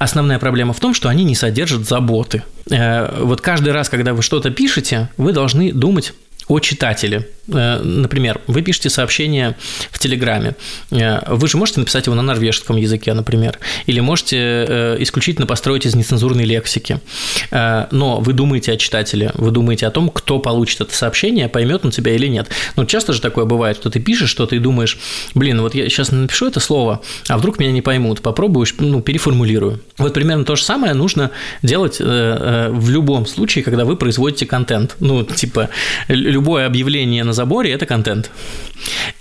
Основная 0.00 0.38
проблема 0.38 0.72
в 0.72 0.80
том, 0.80 0.94
что 0.94 1.10
они 1.10 1.24
не 1.24 1.34
содержат 1.34 1.86
заботы. 1.86 2.42
Э, 2.70 3.22
вот 3.22 3.42
каждый 3.42 3.74
раз, 3.74 3.90
когда 3.90 4.14
вы 4.14 4.22
что-то 4.22 4.48
пишете, 4.50 5.10
вы 5.18 5.34
должны 5.34 5.74
думать 5.74 6.14
о 6.50 6.58
читателе. 6.58 7.28
Э, 7.52 7.80
например, 7.82 8.40
вы 8.46 8.62
пишете 8.62 8.90
сообщение 8.90 9.56
в 9.90 9.98
Телеграме. 9.98 10.56
Э, 10.90 11.20
вы 11.28 11.48
же 11.48 11.56
можете 11.56 11.80
написать 11.80 12.06
его 12.06 12.16
на 12.16 12.22
норвежском 12.22 12.76
языке, 12.76 13.12
например, 13.14 13.58
или 13.86 14.00
можете 14.00 14.36
э, 14.36 14.96
исключительно 15.00 15.46
построить 15.46 15.86
из 15.86 15.94
нецензурной 15.94 16.44
лексики. 16.44 17.00
Но 17.50 18.20
вы 18.20 18.32
думаете 18.32 18.72
о 18.72 18.76
читателе, 18.76 19.32
вы 19.34 19.50
думаете 19.50 19.86
о 19.86 19.90
том, 19.90 20.08
кто 20.10 20.38
получит 20.38 20.80
это 20.80 20.94
сообщение, 20.94 21.48
поймет 21.48 21.84
он 21.84 21.90
тебя 21.90 22.14
или 22.14 22.26
нет. 22.26 22.48
Ну, 22.76 22.84
часто 22.84 23.12
же 23.12 23.20
такое 23.20 23.44
бывает, 23.44 23.76
что 23.76 23.90
ты 23.90 24.00
пишешь 24.00 24.30
что-то 24.30 24.56
и 24.56 24.58
думаешь, 24.58 24.98
блин, 25.34 25.60
вот 25.60 25.74
я 25.74 25.88
сейчас 25.88 26.10
напишу 26.12 26.48
это 26.48 26.60
слово, 26.60 27.02
а 27.28 27.38
вдруг 27.38 27.58
меня 27.58 27.72
не 27.72 27.82
поймут, 27.82 28.20
попробую, 28.20 28.66
ну, 28.78 29.00
переформулирую. 29.00 29.80
Вот 29.98 30.14
примерно 30.14 30.44
то 30.44 30.56
же 30.56 30.62
самое 30.62 30.94
нужно 30.94 31.30
делать 31.62 31.98
в 32.00 32.90
любом 32.90 33.26
случае, 33.26 33.64
когда 33.64 33.84
вы 33.84 33.96
производите 33.96 34.46
контент. 34.46 34.96
Ну, 35.00 35.24
типа, 35.24 35.70
любое 36.40 36.66
объявление 36.66 37.24
на 37.24 37.32
заборе– 37.32 37.70
это 37.74 37.86
контент. 37.86 38.30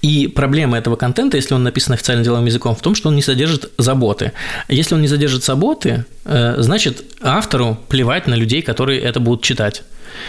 И 0.01 0.27
проблема 0.27 0.77
этого 0.77 0.95
контента, 0.95 1.37
если 1.37 1.55
он 1.55 1.63
написан 1.63 1.93
официально 1.93 2.23
деловым 2.23 2.45
языком, 2.47 2.75
в 2.75 2.81
том, 2.81 2.95
что 2.95 3.09
он 3.09 3.15
не 3.15 3.21
содержит 3.21 3.71
заботы. 3.77 4.31
Если 4.69 4.95
он 4.95 5.01
не 5.01 5.07
содержит 5.07 5.43
заботы, 5.43 6.05
э, 6.25 6.55
значит, 6.57 7.03
автору 7.21 7.77
плевать 7.89 8.27
на 8.27 8.35
людей, 8.35 8.61
которые 8.61 9.01
это 9.01 9.19
будут 9.19 9.43
читать. 9.43 9.83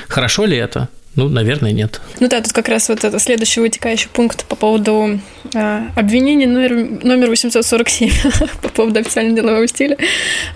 Хорошо 0.09 0.46
ли 0.46 0.57
это? 0.57 0.88
Ну, 1.16 1.28
наверное, 1.28 1.72
нет. 1.72 2.00
Ну 2.20 2.28
да, 2.28 2.40
тут 2.40 2.52
как 2.52 2.68
раз 2.68 2.88
вот 2.88 3.02
это 3.02 3.18
следующий 3.18 3.60
вытекающий 3.60 4.08
пункт 4.12 4.44
по 4.44 4.54
поводу 4.54 5.18
э, 5.52 5.80
обвинения 5.96 6.46
номер, 6.46 7.04
номер 7.04 7.30
847 7.30 8.10
по 8.62 8.68
поводу 8.68 9.00
официального 9.00 9.36
делового 9.36 9.66
стиля. 9.66 9.96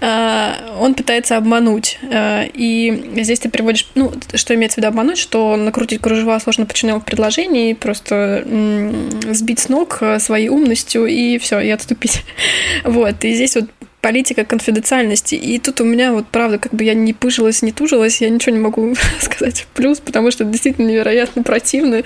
Э, 0.01 0.53
он 0.81 0.95
пытается 0.95 1.37
обмануть. 1.37 1.99
Э, 2.03 2.47
и 2.55 3.15
здесь 3.17 3.41
ты 3.41 3.49
приводишь, 3.49 3.89
ну, 3.97 4.13
что 4.35 4.55
имеется 4.55 4.77
в 4.77 4.79
виду 4.79 4.89
обмануть, 4.89 5.19
что 5.19 5.57
накрутить 5.57 6.01
кружева 6.01 6.39
сложно 6.39 6.67
подчиненных 6.67 7.05
предложений, 7.05 7.75
просто 7.75 8.45
м- 8.47 9.35
сбить 9.35 9.59
с 9.59 9.69
ног 9.69 10.01
своей 10.21 10.51
умностью 10.51 11.07
и 11.07 11.39
все, 11.39 11.59
и 11.61 11.71
отступить. 11.71 12.23
Вот. 12.85 13.25
И 13.25 13.35
здесь 13.35 13.57
вот 13.57 13.65
политика 14.05 14.45
конфиденциальности. 14.45 15.35
И 15.35 15.59
тут 15.59 15.81
у 15.81 15.85
меня 15.85 16.13
вот 16.13 16.27
правда, 16.27 16.59
как 16.59 16.75
бы 16.75 16.85
я 16.85 16.93
не 16.93 17.15
пыжилась, 17.15 17.63
не 17.63 17.73
тужилась, 17.73 18.21
я 18.21 18.29
ничего 18.29 18.55
не 18.55 18.61
могу 18.61 18.95
сказать 19.19 19.63
в 19.63 19.67
плюс, 19.69 19.99
потому 19.99 20.31
что 20.31 20.45
это 20.45 20.53
действительно 20.53 20.89
невероятно 20.89 21.43
противно 21.43 22.03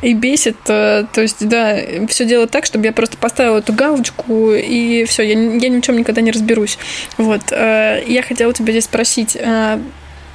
и 0.00 0.14
бесит. 0.14 0.56
Э, 0.68 1.06
то 1.12 1.20
есть, 1.20 1.48
да, 1.48 1.76
все 2.06 2.24
делать 2.24 2.52
так, 2.52 2.66
чтобы 2.66 2.84
я 2.84 2.92
просто 2.92 3.16
поставила 3.16 3.58
эту 3.58 3.72
галочку, 3.72 4.52
и 4.54 5.04
все, 5.08 5.24
я, 5.24 5.32
я 5.32 5.68
ни 5.68 5.80
в 5.80 5.82
чем 5.82 5.96
никогда 5.96 6.20
не 6.20 6.30
разберусь. 6.30 6.78
Вот. 7.16 7.40
Э, 7.50 8.00
я 8.06 8.22
хотела 8.22 8.52
тебя 8.52 8.70
здесь 8.70 8.84
спросить, 8.84 9.36
э, 9.36 9.80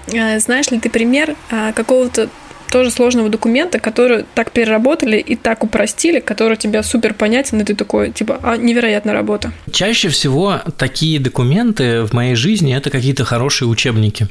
знаешь 0.08 0.70
ли 0.70 0.82
ты 0.82 0.90
пример 0.90 1.38
какого-то 1.74 2.30
тоже 2.72 2.92
сложного 2.92 3.30
документа, 3.30 3.80
который 3.80 4.26
так 4.36 4.52
переработали 4.52 5.18
и 5.18 5.36
так 5.36 5.64
упростили, 5.64 6.20
который 6.20 6.58
тебе 6.58 6.84
супер 6.84 7.14
понятен, 7.14 7.62
и 7.62 7.64
ты 7.64 7.76
такой, 7.76 8.12
типа, 8.12 8.40
а, 8.44 8.58
невероятная 8.58 9.14
работа. 9.14 9.52
Чаще 9.72 10.10
всего 10.10 10.62
такие 10.78 11.20
документы 11.20 12.04
в 12.04 12.14
моей 12.14 12.36
жизни– 12.36 12.76
это 12.78 12.90
какие-то 12.90 13.26
хорошие 13.26 13.68
учебники. 13.68 14.28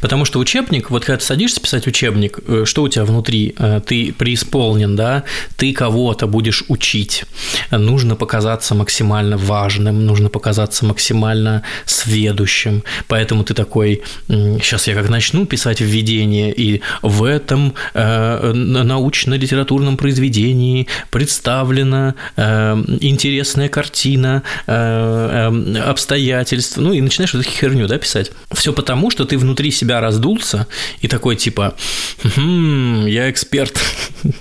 Потому 0.00 0.24
что 0.24 0.38
учебник, 0.38 0.90
вот 0.90 1.04
когда 1.04 1.18
ты 1.18 1.24
садишься 1.24 1.60
писать 1.60 1.86
учебник, 1.86 2.38
э, 2.46 2.64
что 2.66 2.82
у 2.82 2.88
тебя 2.88 3.04
внутри? 3.04 3.54
Э, 3.58 3.80
ты 3.84 4.12
преисполнен, 4.12 4.96
да? 4.96 5.24
Ты 5.56 5.72
кого-то 5.72 6.26
будешь 6.26 6.64
учить. 6.68 7.24
Нужно 7.70 8.16
показаться 8.16 8.74
максимально 8.74 9.36
важным, 9.36 10.06
нужно 10.06 10.28
показаться 10.28 10.84
максимально 10.84 11.62
сведущим. 11.86 12.84
Поэтому 13.08 13.44
ты 13.44 13.54
такой, 13.54 14.02
сейчас 14.28 14.86
я 14.86 14.94
как 14.94 15.08
начну 15.08 15.46
писать 15.46 15.80
введение, 15.80 16.52
и 16.52 16.82
в 17.02 17.24
этом 17.24 17.74
э, 17.94 18.52
научно-литературном 18.52 19.96
произведении 19.96 20.86
представлена 21.10 22.14
интересная 22.36 23.68
картина, 23.68 24.42
обстоятельства, 24.66 26.80
ну 26.80 26.92
и 26.92 27.00
начинаешь 27.00 27.34
вот 27.34 27.40
эту 27.40 27.50
херню, 27.50 27.86
да, 27.86 27.98
писать. 27.98 28.32
Все 28.52 28.72
потому, 28.72 29.10
что 29.10 29.24
ты 29.24 29.38
внутри 29.38 29.63
внутри 29.64 29.70
себя 29.70 30.00
раздулся 30.00 30.66
и 31.00 31.08
такой 31.08 31.36
типа, 31.36 31.74
хм, 32.22 33.06
я 33.06 33.30
эксперт. 33.30 33.78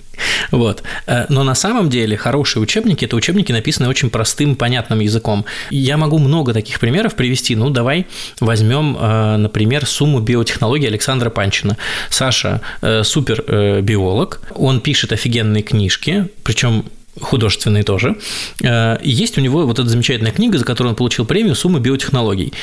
Вот. 0.52 0.84
Э, 1.08 1.26
но 1.30 1.44
на 1.44 1.56
самом 1.56 1.90
деле 1.90 2.16
хорошие 2.16 2.62
учебники– 2.62 3.06
это 3.08 3.16
учебники, 3.16 3.52
написанные 3.52 3.90
очень 3.90 4.10
простым, 4.10 4.56
понятным 4.56 5.00
языком. 5.00 5.44
Я 5.72 5.98
могу 5.98 6.20
много 6.20 6.54
таких 6.54 6.80
примеров 6.80 7.16
привести. 7.16 7.56
Ну, 7.56 7.70
давай 7.70 8.06
возьмем, 8.40 8.96
э, 9.00 9.38
например, 9.38 9.86
сумму 9.86 10.20
биотехнологии 10.20 10.88
Александра 10.88 11.30
Панчина. 11.30 11.78
Саша 12.10 12.62
э,– 12.82 13.04
супер 13.04 13.82
биолог, 13.82 14.42
он 14.56 14.80
пишет 14.82 15.12
офигенные 15.12 15.64
книжки, 15.64 16.28
причем 16.44 16.86
художественные 17.22 17.84
тоже. 17.84 18.16
Есть 19.04 19.38
у 19.38 19.42
него 19.42 19.66
вот 19.68 19.80
эта 19.80 19.90
замечательная 19.90 20.32
книга, 20.32 20.58
за 20.58 20.66
которую 20.66 20.92
он 20.92 20.96
получил 20.96 21.26
премию 21.26 21.56
«Сумма 21.56 21.80
биотехнологий». 21.80 22.54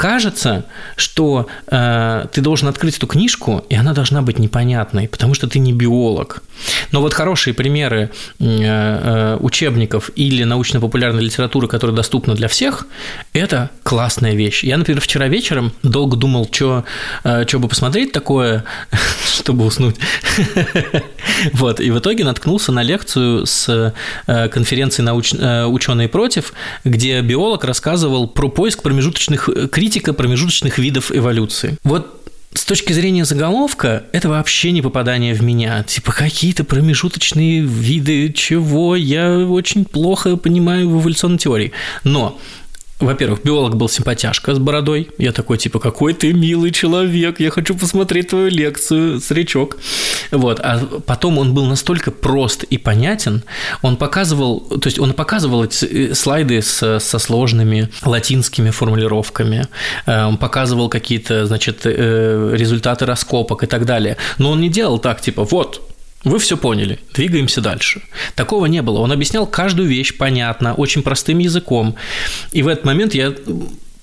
Кажется, 0.00 0.64
что 0.96 1.46
э, 1.66 2.26
ты 2.32 2.40
должен 2.40 2.68
открыть 2.68 2.96
эту 2.96 3.06
книжку, 3.06 3.66
и 3.68 3.74
она 3.74 3.92
должна 3.92 4.22
быть 4.22 4.38
непонятной, 4.38 5.08
потому 5.08 5.34
что 5.34 5.46
ты 5.46 5.58
не 5.58 5.74
биолог. 5.74 6.42
Но 6.90 7.02
вот 7.02 7.12
хорошие 7.12 7.52
примеры 7.52 8.10
э, 8.38 8.44
э, 8.46 9.36
учебников 9.40 10.10
или 10.16 10.44
научно-популярной 10.44 11.22
литературы, 11.22 11.68
которая 11.68 11.94
доступна 11.94 12.34
для 12.34 12.48
всех, 12.48 12.86
это 13.34 13.68
классная 13.82 14.32
вещь. 14.34 14.64
Я, 14.64 14.78
например, 14.78 15.02
вчера 15.02 15.28
вечером 15.28 15.72
долго 15.82 16.16
думал, 16.16 16.48
что 16.50 16.84
э, 17.22 17.44
бы 17.58 17.68
посмотреть 17.68 18.12
такое, 18.12 18.64
чтобы 19.26 19.66
уснуть. 19.66 19.96
Вот, 21.52 21.80
и 21.80 21.90
в 21.90 21.98
итоге 21.98 22.24
наткнулся 22.24 22.72
на 22.72 22.82
лекцию 22.82 23.46
с 23.46 23.94
э, 24.26 24.48
конференции 24.48 25.02
науч... 25.02 25.32
Э, 25.34 25.64
«Ученые 25.64 26.08
против», 26.08 26.52
где 26.84 27.20
биолог 27.20 27.64
рассказывал 27.64 28.26
про 28.26 28.48
поиск 28.48 28.82
промежуточных, 28.82 29.48
э, 29.48 29.68
критика 29.90 30.12
промежуточных 30.12 30.78
видов 30.78 31.10
эволюции. 31.10 31.76
Вот 31.82 32.22
с 32.54 32.64
точки 32.64 32.92
зрения 32.92 33.24
заголовка, 33.24 34.04
это 34.12 34.28
вообще 34.28 34.70
не 34.70 34.82
попадание 34.82 35.34
в 35.34 35.42
меня. 35.42 35.82
Типа, 35.82 36.12
какие-то 36.12 36.62
промежуточные 36.62 37.62
виды 37.62 38.32
чего, 38.32 38.94
я 38.94 39.38
очень 39.38 39.84
плохо 39.84 40.36
понимаю 40.36 40.88
в 40.88 41.00
эволюционной 41.00 41.38
теории. 41.38 41.72
Но 42.04 42.38
во-первых, 43.00 43.42
биолог 43.42 43.76
был 43.76 43.88
симпатяшка 43.88 44.54
с 44.54 44.58
бородой. 44.58 45.10
Я 45.18 45.32
такой, 45.32 45.58
типа, 45.58 45.78
какой 45.78 46.12
ты 46.12 46.32
милый 46.32 46.70
человек, 46.70 47.40
я 47.40 47.50
хочу 47.50 47.74
посмотреть 47.74 48.28
твою 48.28 48.48
лекцию, 48.48 49.20
старичок. 49.20 49.76
Вот. 50.30 50.60
А 50.60 50.78
потом 51.06 51.38
он 51.38 51.54
был 51.54 51.64
настолько 51.64 52.10
прост 52.10 52.64
и 52.64 52.78
понятен, 52.78 53.42
он 53.82 53.96
показывал, 53.96 54.60
то 54.60 54.86
есть 54.86 54.98
он 54.98 55.12
показывал 55.14 55.64
эти 55.64 56.10
э, 56.10 56.14
слайды 56.14 56.62
с, 56.62 57.00
со 57.00 57.18
сложными 57.18 57.88
латинскими 58.04 58.70
формулировками, 58.70 59.66
э, 60.06 60.24
он 60.24 60.36
показывал 60.36 60.88
какие-то, 60.88 61.46
значит, 61.46 61.80
э, 61.84 62.50
результаты 62.54 63.06
раскопок 63.06 63.64
и 63.64 63.66
так 63.66 63.86
далее. 63.86 64.16
Но 64.38 64.50
он 64.50 64.60
не 64.60 64.68
делал 64.68 64.98
так, 64.98 65.20
типа, 65.20 65.44
вот, 65.44 65.89
вы 66.24 66.38
все 66.38 66.56
поняли, 66.56 66.98
двигаемся 67.14 67.60
дальше. 67.60 68.02
Такого 68.34 68.66
не 68.66 68.82
было. 68.82 68.98
Он 68.98 69.10
объяснял 69.10 69.46
каждую 69.46 69.88
вещь 69.88 70.16
понятно, 70.16 70.74
очень 70.74 71.02
простым 71.02 71.38
языком. 71.38 71.96
И 72.52 72.62
в 72.62 72.68
этот 72.68 72.84
момент 72.84 73.14
я 73.14 73.34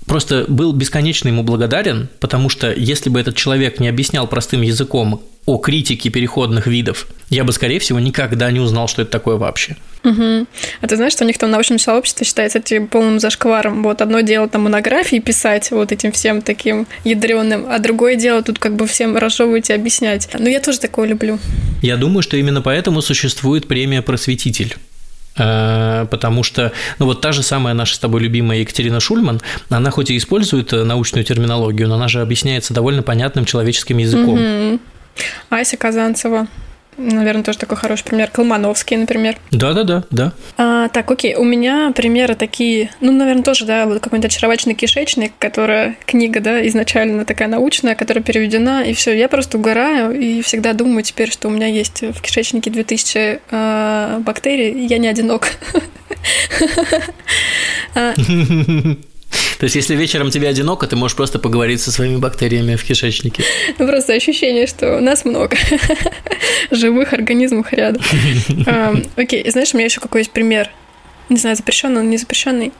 просто 0.07 0.45
был 0.47 0.73
бесконечно 0.73 1.27
ему 1.27 1.43
благодарен, 1.43 2.09
потому 2.19 2.49
что 2.49 2.71
если 2.73 3.09
бы 3.09 3.19
этот 3.19 3.35
человек 3.35 3.79
не 3.79 3.87
объяснял 3.87 4.25
простым 4.25 4.61
языком 4.61 5.21
о 5.47 5.57
критике 5.59 6.09
переходных 6.09 6.67
видов, 6.67 7.07
я 7.29 7.45
бы, 7.45 7.53
скорее 7.53 7.79
всего, 7.79 8.01
никогда 8.01 8.51
не 8.51 8.59
узнал, 8.59 8.89
что 8.89 9.03
это 9.03 9.11
такое 9.11 9.37
вообще. 9.37 9.77
Угу. 10.03 10.45
А 10.81 10.87
ты 10.87 10.95
знаешь, 10.97 11.13
что 11.13 11.23
у 11.23 11.27
них 11.27 11.37
там 11.37 11.49
в 11.49 11.53
научном 11.53 11.79
сообществе 11.79 12.25
считается 12.25 12.59
этим 12.59 12.87
полным 12.87 13.21
зашкваром? 13.21 13.81
Вот 13.81 14.01
одно 14.01 14.19
дело 14.19 14.49
там 14.49 14.63
монографии 14.63 15.19
писать 15.19 15.71
вот 15.71 15.93
этим 15.93 16.11
всем 16.11 16.41
таким 16.41 16.85
ядреным, 17.05 17.65
а 17.69 17.79
другое 17.79 18.17
дело 18.17 18.43
тут 18.43 18.59
как 18.59 18.75
бы 18.75 18.87
всем 18.87 19.15
разжевывать 19.15 19.69
и 19.69 19.73
объяснять. 19.73 20.27
Ну, 20.37 20.49
я 20.49 20.59
тоже 20.59 20.79
такое 20.79 21.07
люблю. 21.07 21.39
Я 21.81 21.95
думаю, 21.95 22.23
что 22.23 22.35
именно 22.35 22.61
поэтому 22.61 23.01
существует 23.01 23.69
премия 23.69 24.01
«Просветитель» 24.01 24.75
э, 25.37 26.07
потому 26.11 26.43
что, 26.43 26.73
ну 26.99 27.05
вот 27.05 27.21
та 27.21 27.31
же 27.31 27.41
самая 27.41 27.73
наша 27.73 27.95
с 27.95 27.99
тобой 27.99 28.19
любимая 28.19 28.59
Екатерина 28.59 28.99
Шульман, 28.99 29.39
она 29.69 29.91
хоть 29.91 30.09
и 30.09 30.17
использует 30.17 30.73
научную 30.73 31.23
терминологию, 31.23 31.87
но 31.87 31.95
она 31.95 32.09
же 32.09 32.19
объясняется 32.19 32.73
довольно 32.73 33.01
понятным 33.01 33.45
человеческим 33.45 33.97
языком. 33.97 34.33
Угу. 34.73 34.79
Ася 35.49 35.77
Казанцева. 35.77 36.47
Наверное, 36.97 37.43
тоже 37.43 37.59
такой 37.59 37.77
хороший 37.77 38.03
пример. 38.03 38.31
Колмановский, 38.31 38.97
например. 38.97 39.37
Да-да-да, 39.51 40.03
да. 40.09 40.33
А, 40.57 40.87
так, 40.87 41.11
окей, 41.11 41.35
у 41.35 41.43
меня 41.43 41.91
примеры 41.95 42.33
такие, 42.33 42.89
ну, 43.01 43.11
наверное, 43.11 43.43
тоже, 43.43 43.65
да, 43.65 43.85
вот 43.85 43.99
какой-нибудь 44.01 44.31
очаровательный 44.31 44.73
кишечник, 44.73 45.33
которая 45.37 45.95
книга, 46.07 46.39
да, 46.39 46.65
изначально 46.67 47.23
такая 47.23 47.47
научная, 47.49 47.93
которая 47.93 48.23
переведена, 48.23 48.83
и 48.83 48.93
все. 48.93 49.15
Я 49.15 49.29
просто 49.29 49.59
угораю 49.59 50.19
и 50.19 50.41
всегда 50.41 50.73
думаю 50.73 51.03
теперь, 51.03 51.31
что 51.31 51.49
у 51.49 51.51
меня 51.51 51.67
есть 51.67 52.01
в 52.01 52.19
кишечнике 52.19 52.71
2000 52.71 53.17
э, 53.17 53.39
а, 53.51 54.19
бактерий, 54.19 54.71
и 54.71 54.87
я 54.87 54.97
не 54.97 55.07
одинок. 55.07 55.49
То 59.59 59.63
есть, 59.63 59.75
если 59.75 59.95
вечером 59.95 60.29
тебе 60.29 60.47
одиноко, 60.49 60.87
ты 60.87 60.95
можешь 60.95 61.17
просто 61.17 61.39
поговорить 61.39 61.81
со 61.81 61.91
своими 61.91 62.17
бактериями 62.17 62.75
в 62.75 62.83
кишечнике. 62.83 63.43
Ну, 63.79 63.87
просто 63.87 64.13
ощущение, 64.13 64.67
что 64.67 64.99
нас 64.99 65.25
много 65.25 65.57
живых 66.71 67.13
организмов 67.13 67.73
рядом. 67.73 68.03
Окей, 69.15 69.49
знаешь, 69.49 69.73
у 69.73 69.77
меня 69.77 69.85
еще 69.85 69.99
какой 69.99 70.21
есть 70.21 70.31
пример. 70.31 70.69
Не 71.29 71.37
знаю, 71.37 71.55
запрещенный, 71.55 72.01
он 72.01 72.09
не 72.09 72.17
запрещенный. 72.17 72.71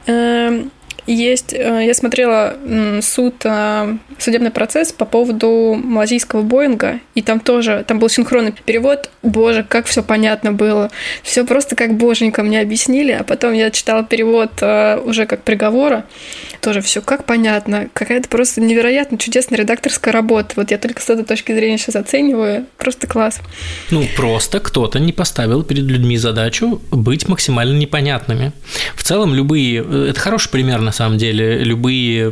Есть, 1.08 1.54
э, 1.54 1.86
я 1.86 1.94
смотрела 1.94 2.54
суд, 3.00 3.36
э, 3.44 3.96
судебный 4.18 4.50
процесс 4.50 4.92
по 4.92 5.06
поводу 5.06 5.74
малазийского 5.82 6.42
Боинга, 6.42 7.00
и 7.14 7.22
там 7.22 7.40
тоже, 7.40 7.82
там 7.88 7.98
был 7.98 8.10
синхронный 8.10 8.52
перевод. 8.52 9.08
Боже, 9.22 9.64
как 9.66 9.86
все 9.86 10.02
понятно 10.02 10.52
было. 10.52 10.90
Все 11.22 11.46
просто 11.46 11.76
как 11.76 11.96
боженька 11.96 12.42
мне 12.42 12.60
объяснили, 12.60 13.12
а 13.12 13.24
потом 13.24 13.54
я 13.54 13.70
читала 13.70 14.04
перевод 14.04 14.50
э, 14.60 15.00
уже 15.02 15.24
как 15.24 15.44
приговора. 15.44 16.04
Тоже 16.60 16.82
все 16.82 17.00
как 17.00 17.24
понятно. 17.24 17.88
Какая-то 17.94 18.28
просто 18.28 18.60
невероятно 18.60 19.16
чудесная 19.16 19.60
редакторская 19.60 20.12
работа. 20.12 20.52
Вот 20.56 20.70
я 20.70 20.76
только 20.76 21.00
с 21.00 21.08
этой 21.08 21.24
точки 21.24 21.52
зрения 21.52 21.78
сейчас 21.78 21.96
оцениваю. 21.96 22.66
Просто 22.76 23.06
класс. 23.06 23.40
Ну, 23.90 24.04
просто 24.14 24.60
кто-то 24.60 24.98
не 24.98 25.12
поставил 25.12 25.62
перед 25.62 25.84
людьми 25.84 26.18
задачу 26.18 26.82
быть 26.90 27.28
максимально 27.28 27.78
непонятными. 27.78 28.52
В 28.94 29.02
целом, 29.04 29.34
любые... 29.34 30.08
Это 30.10 30.20
хороший 30.20 30.50
пример, 30.50 30.80
на 30.80 30.92
самом 30.98 31.18
деле 31.18 31.62
любые 31.64 32.30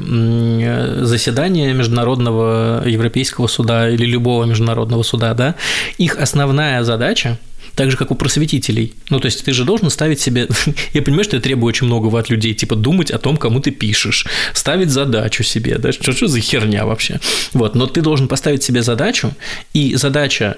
заседания 1.04 1.72
Международного 1.72 2.82
Европейского 2.86 3.46
суда 3.46 3.88
или 3.88 4.04
любого 4.04 4.44
международного 4.44 5.02
суда, 5.02 5.34
да, 5.34 5.54
их 5.98 6.16
основная 6.16 6.82
задача 6.82 7.38
так 7.76 7.90
же, 7.90 7.96
как 7.96 8.10
у 8.10 8.14
просветителей. 8.14 8.94
Ну, 9.10 9.20
то 9.20 9.26
есть 9.26 9.44
ты 9.44 9.52
же 9.52 9.64
должен 9.64 9.90
ставить 9.90 10.18
себе... 10.18 10.48
Я 10.94 11.02
понимаю, 11.02 11.24
что 11.24 11.36
я 11.36 11.42
требую 11.42 11.68
очень 11.68 11.86
многого 11.86 12.18
от 12.18 12.30
людей, 12.30 12.54
типа 12.54 12.74
думать 12.74 13.10
о 13.10 13.18
том, 13.18 13.36
кому 13.36 13.60
ты 13.60 13.70
пишешь, 13.70 14.26
ставить 14.54 14.90
задачу 14.90 15.44
себе, 15.44 15.76
да, 15.78 15.92
что, 15.92 16.12
что 16.12 16.26
за 16.26 16.40
херня 16.40 16.86
вообще. 16.86 17.20
Вот, 17.52 17.74
но 17.74 17.86
ты 17.86 18.00
должен 18.00 18.28
поставить 18.28 18.62
себе 18.62 18.82
задачу, 18.82 19.34
и 19.74 19.94
задача 19.94 20.56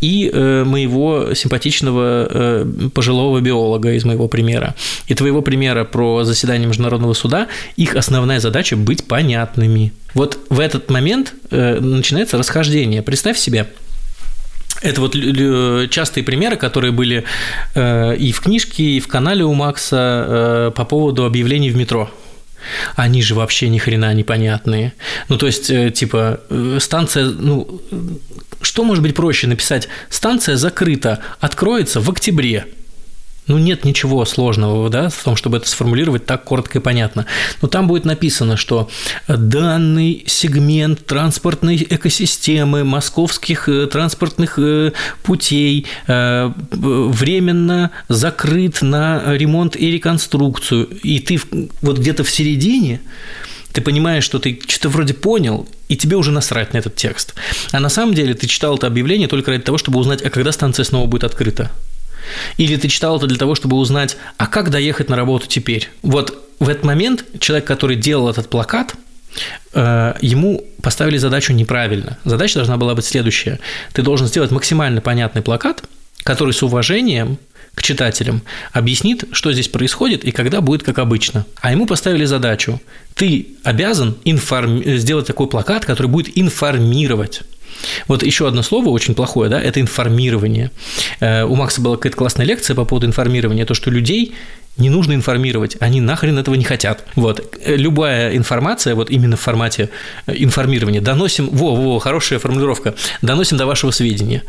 и 0.00 0.30
э, 0.32 0.64
моего 0.64 1.34
симпатичного 1.34 2.28
э, 2.30 2.88
пожилого 2.92 3.40
биолога 3.40 3.92
из 3.92 4.04
моего 4.04 4.28
примера, 4.28 4.74
и 5.06 5.14
твоего 5.14 5.42
примера 5.42 5.84
про 5.84 6.24
заседание 6.24 6.68
Международного 6.68 7.14
суда, 7.14 7.48
их 7.76 7.96
основная 7.96 8.40
задача 8.40 8.76
быть 8.76 9.04
понятными. 9.06 9.92
Вот 10.14 10.38
в 10.50 10.60
этот 10.60 10.90
момент 10.90 11.34
э, 11.50 11.80
начинается 11.80 12.36
расхождение. 12.38 13.02
Представь 13.02 13.38
себе, 13.38 13.68
это 14.82 15.00
вот 15.00 15.14
частые 15.90 16.22
примеры, 16.22 16.56
которые 16.56 16.92
были 16.92 17.24
и 17.74 18.32
в 18.32 18.40
книжке, 18.40 18.82
и 18.82 19.00
в 19.00 19.08
канале 19.08 19.42
у 19.42 19.54
Макса 19.54 20.70
по 20.76 20.84
поводу 20.84 21.24
объявлений 21.24 21.70
в 21.70 21.76
метро 21.76 22.10
они 22.94 23.22
же 23.22 23.34
вообще 23.34 23.68
ни 23.68 23.78
хрена 23.78 24.12
непонятные. 24.14 24.92
Ну, 25.28 25.38
то 25.38 25.46
есть, 25.46 25.66
типа, 25.94 26.40
станция, 26.78 27.26
ну, 27.26 27.80
что 28.62 28.84
может 28.84 29.02
быть 29.02 29.14
проще 29.14 29.46
написать 29.46 29.88
«станция 30.08 30.56
закрыта, 30.56 31.20
откроется 31.40 32.00
в 32.00 32.10
октябре»? 32.10 32.66
Ну, 33.46 33.58
нет 33.58 33.84
ничего 33.84 34.24
сложного 34.24 34.90
да, 34.90 35.08
в 35.08 35.22
том, 35.22 35.36
чтобы 35.36 35.58
это 35.58 35.68
сформулировать 35.68 36.26
так 36.26 36.44
коротко 36.44 36.78
и 36.78 36.80
понятно. 36.80 37.26
Но 37.62 37.68
там 37.68 37.86
будет 37.86 38.04
написано, 38.04 38.56
что 38.56 38.88
данный 39.28 40.24
сегмент 40.26 41.06
транспортной 41.06 41.86
экосистемы 41.88 42.82
московских 42.82 43.68
э, 43.68 43.86
транспортных 43.86 44.58
э, 44.58 44.92
путей 45.22 45.86
э, 46.08 46.52
временно 46.70 47.92
закрыт 48.08 48.82
на 48.82 49.36
ремонт 49.36 49.76
и 49.76 49.92
реконструкцию. 49.92 50.88
И 51.02 51.20
ты 51.20 51.40
вот 51.82 51.98
где-то 51.98 52.24
в 52.24 52.30
середине 52.30 53.00
ты 53.72 53.82
понимаешь, 53.82 54.24
что 54.24 54.38
ты 54.38 54.58
что-то 54.66 54.88
вроде 54.88 55.12
понял, 55.12 55.68
и 55.88 55.96
тебе 55.96 56.16
уже 56.16 56.32
насрать 56.32 56.72
на 56.72 56.78
этот 56.78 56.96
текст. 56.96 57.34
А 57.72 57.78
на 57.78 57.90
самом 57.90 58.14
деле 58.14 58.32
ты 58.32 58.46
читал 58.46 58.76
это 58.76 58.86
объявление 58.86 59.28
только 59.28 59.50
ради 59.50 59.64
того, 59.64 59.76
чтобы 59.76 59.98
узнать, 59.98 60.22
а 60.22 60.30
когда 60.30 60.50
станция 60.50 60.84
снова 60.84 61.06
будет 61.06 61.24
открыта. 61.24 61.70
Или 62.56 62.76
ты 62.76 62.88
читал 62.88 63.16
это 63.16 63.26
для 63.26 63.38
того, 63.38 63.54
чтобы 63.54 63.76
узнать, 63.76 64.16
а 64.36 64.46
как 64.46 64.70
доехать 64.70 65.08
на 65.08 65.16
работу 65.16 65.46
теперь. 65.46 65.90
Вот 66.02 66.42
в 66.58 66.68
этот 66.68 66.84
момент 66.84 67.24
человек, 67.40 67.66
который 67.66 67.96
делал 67.96 68.28
этот 68.28 68.48
плакат, 68.48 68.94
э, 69.74 70.14
ему 70.20 70.64
поставили 70.82 71.18
задачу 71.18 71.52
неправильно. 71.52 72.18
Задача 72.24 72.54
должна 72.54 72.76
была 72.76 72.94
быть 72.94 73.04
следующая. 73.04 73.58
Ты 73.92 74.02
должен 74.02 74.26
сделать 74.26 74.50
максимально 74.50 75.00
понятный 75.00 75.42
плакат, 75.42 75.82
который 76.22 76.54
с 76.54 76.62
уважением 76.62 77.38
к 77.76 77.82
читателям, 77.82 78.42
объяснит, 78.72 79.24
что 79.32 79.52
здесь 79.52 79.68
происходит 79.68 80.24
и 80.24 80.32
когда 80.32 80.62
будет 80.62 80.82
как 80.82 80.98
обычно. 80.98 81.44
А 81.60 81.70
ему 81.70 81.86
поставили 81.86 82.24
задачу. 82.24 82.80
Ты 83.14 83.48
обязан 83.64 84.16
информ... 84.24 84.82
сделать 84.96 85.26
такой 85.26 85.46
плакат, 85.46 85.84
который 85.84 86.06
будет 86.06 86.36
информировать. 86.38 87.42
Вот 88.08 88.22
еще 88.22 88.48
одно 88.48 88.62
слово 88.62 88.90
очень 88.90 89.14
плохое, 89.14 89.50
да, 89.50 89.60
это 89.60 89.80
информирование. 89.80 90.70
Э, 91.20 91.44
у 91.44 91.54
Макса 91.54 91.80
была 91.80 91.96
какая-то 91.96 92.16
классная 92.16 92.46
лекция 92.46 92.74
по 92.74 92.84
поводу 92.84 93.06
информирования, 93.06 93.64
то, 93.64 93.74
что 93.74 93.90
людей 93.90 94.34
не 94.76 94.90
нужно 94.90 95.14
информировать, 95.14 95.76
они 95.80 96.00
нахрен 96.00 96.38
этого 96.38 96.54
не 96.54 96.64
хотят. 96.64 97.04
Вот. 97.14 97.56
Любая 97.64 98.36
информация, 98.36 98.94
вот 98.94 99.10
именно 99.10 99.36
в 99.36 99.40
формате 99.40 99.90
э, 100.26 100.34
информирования, 100.36 101.00
доносим, 101.00 101.48
во, 101.50 101.74
во, 101.74 101.98
хорошая 101.98 102.38
формулировка, 102.38 102.94
доносим 103.22 103.56
до 103.56 103.66
вашего 103.66 103.90
сведения. 103.90 104.42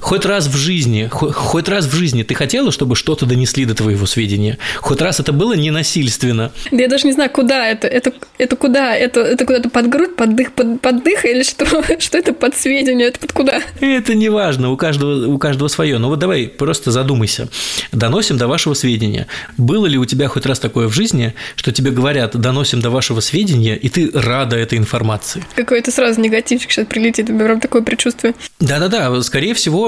Хоть 0.00 0.26
раз 0.26 0.46
в 0.48 0.56
жизни, 0.56 1.08
хоть 1.10 1.68
раз 1.68 1.86
в 1.86 1.94
жизни 1.94 2.22
ты 2.24 2.34
хотела, 2.34 2.72
чтобы 2.72 2.96
что-то 2.96 3.26
донесли 3.26 3.64
до 3.64 3.74
твоего 3.74 4.06
сведения? 4.06 4.58
Хоть 4.80 5.00
раз 5.00 5.20
это 5.20 5.32
было 5.32 5.54
ненасильственно? 5.54 6.52
Да 6.70 6.82
я 6.82 6.88
даже 6.88 7.06
не 7.06 7.12
знаю, 7.12 7.30
куда 7.30 7.66
это. 7.66 7.86
Это, 7.86 8.12
это 8.36 8.56
куда? 8.56 8.94
Это, 8.94 9.20
это 9.20 9.46
куда-то 9.46 9.70
под 9.70 9.88
грудь, 9.88 10.16
под 10.16 10.36
дых, 10.36 10.52
под, 10.52 10.80
под 10.80 11.04
дых 11.04 11.24
или 11.24 11.42
что? 11.42 11.64
Что 11.98 12.18
это 12.18 12.34
под 12.34 12.54
сведения? 12.56 13.06
Это 13.06 13.18
под 13.18 13.32
куда? 13.32 13.62
Это 13.80 14.14
не 14.14 14.28
важно, 14.28 14.70
у 14.70 14.76
каждого, 14.76 15.26
у 15.26 15.38
каждого 15.38 15.68
свое. 15.68 15.98
Но 15.98 16.08
вот 16.08 16.18
давай 16.18 16.48
просто 16.48 16.90
задумайся. 16.90 17.48
Доносим 17.92 18.36
до 18.36 18.46
вашего 18.46 18.74
сведения. 18.74 19.26
Было 19.56 19.86
ли 19.86 19.96
у 19.96 20.04
тебя 20.04 20.28
хоть 20.28 20.44
раз 20.44 20.58
такое 20.58 20.88
в 20.88 20.92
жизни, 20.92 21.34
что 21.56 21.72
тебе 21.72 21.90
говорят, 21.90 22.36
доносим 22.36 22.80
до 22.80 22.90
вашего 22.90 23.20
сведения, 23.20 23.76
и 23.76 23.88
ты 23.88 24.10
рада 24.12 24.56
этой 24.56 24.76
информации? 24.76 25.44
Какой-то 25.54 25.90
сразу 25.90 26.20
негативчик 26.20 26.70
сейчас 26.70 26.86
прилетит, 26.86 27.26
прям 27.26 27.60
такое 27.60 27.82
предчувствие. 27.82 28.34
Да-да-да, 28.60 29.22
скорее 29.22 29.54
всего, 29.54 29.83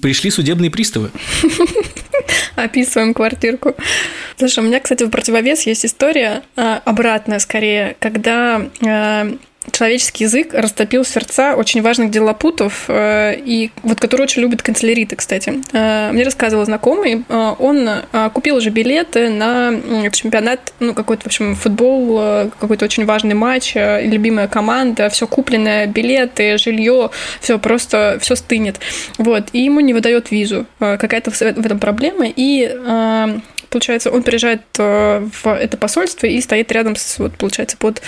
пришли 0.00 0.30
судебные 0.30 0.70
приставы. 0.70 1.10
Описываем 2.56 3.14
квартирку. 3.14 3.74
Слушай, 4.36 4.60
у 4.60 4.66
меня, 4.66 4.80
кстати, 4.80 5.04
в 5.04 5.10
противовес 5.10 5.62
есть 5.62 5.86
история 5.86 6.42
а, 6.56 6.80
обратная 6.84 7.38
скорее, 7.38 7.96
когда 7.98 8.68
а, 8.84 9.36
человеческий 9.70 10.24
язык 10.24 10.54
растопил 10.54 11.04
сердца 11.04 11.54
очень 11.54 11.82
важных 11.82 12.10
делопутов, 12.10 12.84
э, 12.88 13.36
и 13.38 13.70
вот 13.82 14.00
который 14.00 14.22
очень 14.22 14.42
любит 14.42 14.62
канцеляриты, 14.62 15.16
кстати. 15.16 15.62
Э, 15.72 16.10
мне 16.12 16.24
рассказывал 16.24 16.64
знакомый, 16.64 17.24
э, 17.28 17.54
он 17.58 17.88
купил 18.32 18.56
уже 18.56 18.70
билеты 18.70 19.28
на 19.28 19.72
чемпионат, 20.10 20.72
ну, 20.80 20.94
какой-то, 20.94 21.24
в 21.24 21.26
общем, 21.26 21.54
футбол, 21.54 22.50
какой-то 22.58 22.84
очень 22.84 23.04
важный 23.04 23.34
матч, 23.34 23.74
любимая 23.74 24.48
команда, 24.48 25.08
все 25.08 25.26
купленное, 25.26 25.86
билеты, 25.86 26.58
жилье, 26.58 27.10
все 27.40 27.58
просто, 27.58 28.18
все 28.20 28.34
стынет. 28.36 28.80
Вот, 29.18 29.48
и 29.52 29.60
ему 29.60 29.80
не 29.80 29.94
выдает 29.94 30.30
визу. 30.30 30.66
Какая-то 30.78 31.30
в 31.30 31.42
этом 31.42 31.78
проблема, 31.78 32.26
и 32.28 33.40
получается, 33.72 34.10
он 34.10 34.22
приезжает 34.22 34.62
э, 34.78 35.26
в 35.42 35.46
это 35.46 35.76
посольство 35.76 36.26
и 36.26 36.40
стоит 36.40 36.70
рядом 36.70 36.94
с, 36.94 37.18
вот, 37.18 37.32
получается, 37.36 37.76
под 37.76 38.02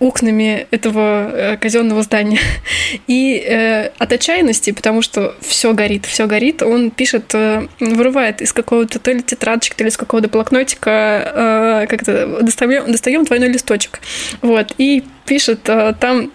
окнами 0.00 0.66
этого 0.70 1.30
э, 1.32 1.56
казенного 1.58 2.02
здания. 2.02 2.40
И 3.06 3.36
э, 3.36 3.90
от 3.98 4.12
отчаянности, 4.12 4.72
потому 4.72 5.02
что 5.02 5.36
все 5.40 5.74
горит, 5.74 6.06
все 6.06 6.26
горит, 6.26 6.62
он 6.62 6.90
пишет, 6.90 7.34
вырывает 7.78 8.40
из 8.40 8.52
какого-то 8.52 8.98
то 8.98 9.12
ли 9.12 9.22
тетрадочки, 9.22 9.74
то 9.76 9.84
ли 9.84 9.90
из 9.90 9.96
какого-то 9.96 10.28
блокнотика, 10.28 11.86
как-то 11.88 12.40
достаем, 12.42 12.90
достаем 12.90 13.24
двойной 13.24 13.48
листочек. 13.48 14.00
Вот. 14.40 14.74
И 14.78 15.04
пишет 15.26 15.60
э, 15.68 15.94
там 15.98 16.30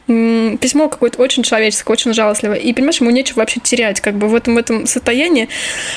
письмо 0.58 0.90
какое-то 0.90 1.22
очень 1.22 1.44
человеческое, 1.44 1.94
очень 1.94 2.14
жалостливое. 2.14 2.58
И, 2.58 2.74
понимаешь, 2.74 3.02
ему 3.02 3.10
нечего 3.10 3.40
вообще 3.40 3.60
терять. 3.60 4.02
Как 4.02 4.16
бы 4.16 4.28
в 4.28 4.36
этом, 4.36 4.56
в 4.56 4.58
этом 4.58 4.86
состоянии 4.88 5.50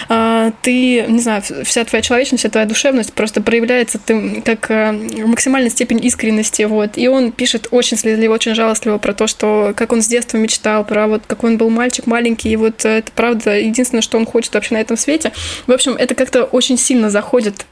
э, 0.09 0.53
ты, 0.63 1.03
не 1.09 1.21
знаю, 1.21 1.43
вся 1.65 1.85
твоя 1.85 2.03
человечность, 2.03 2.43
вся 2.43 2.51
твоя 2.51 2.67
душевность 2.67 3.13
просто 3.13 3.41
проявляется 3.41 3.99
ты 3.99 4.43
как 4.45 4.71
э, 4.71 4.93
максимальная 5.27 5.71
степень 5.71 6.05
искренности. 6.05 6.63
Вот. 6.63 6.97
И 6.97 7.09
он 7.09 7.33
пишет 7.33 7.69
очень 7.71 7.97
слезливо, 7.97 8.35
очень 8.35 8.55
жалостливо 8.55 8.99
про 8.99 9.15
то, 9.15 9.27
что 9.27 9.73
как 9.77 9.93
он 9.93 10.03
с 10.03 10.07
детства 10.07 10.39
мечтал, 10.39 10.85
про 10.85 11.07
вот 11.07 11.23
как 11.27 11.45
он 11.45 11.57
был 11.57 11.71
мальчик 11.71 12.07
маленький, 12.07 12.51
и 12.51 12.57
вот 12.57 12.85
это 12.85 13.11
правда 13.15 13.59
единственное, 13.59 14.03
что 14.03 14.19
он 14.19 14.27
хочет 14.27 14.55
вообще 14.55 14.75
на 14.75 14.79
этом 14.79 14.97
свете. 14.97 15.33
В 15.67 15.73
общем, 15.73 15.93
это 15.93 16.15
как-то 16.15 16.45
очень 16.45 16.79
сильно 16.79 17.11
заходит, 17.11 17.67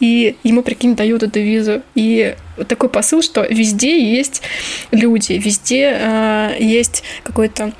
и 0.00 0.36
ему, 0.42 0.62
прикинь, 0.62 0.96
дают 0.96 1.22
эту 1.22 1.40
визу. 1.40 1.82
И 1.94 2.34
такой 2.68 2.88
посыл, 2.88 3.22
что 3.22 3.42
везде 3.42 4.16
есть 4.16 4.42
люди, 4.90 5.32
везде 5.32 5.96
э, 5.98 6.56
есть 6.58 7.02
какой-то 7.22 7.72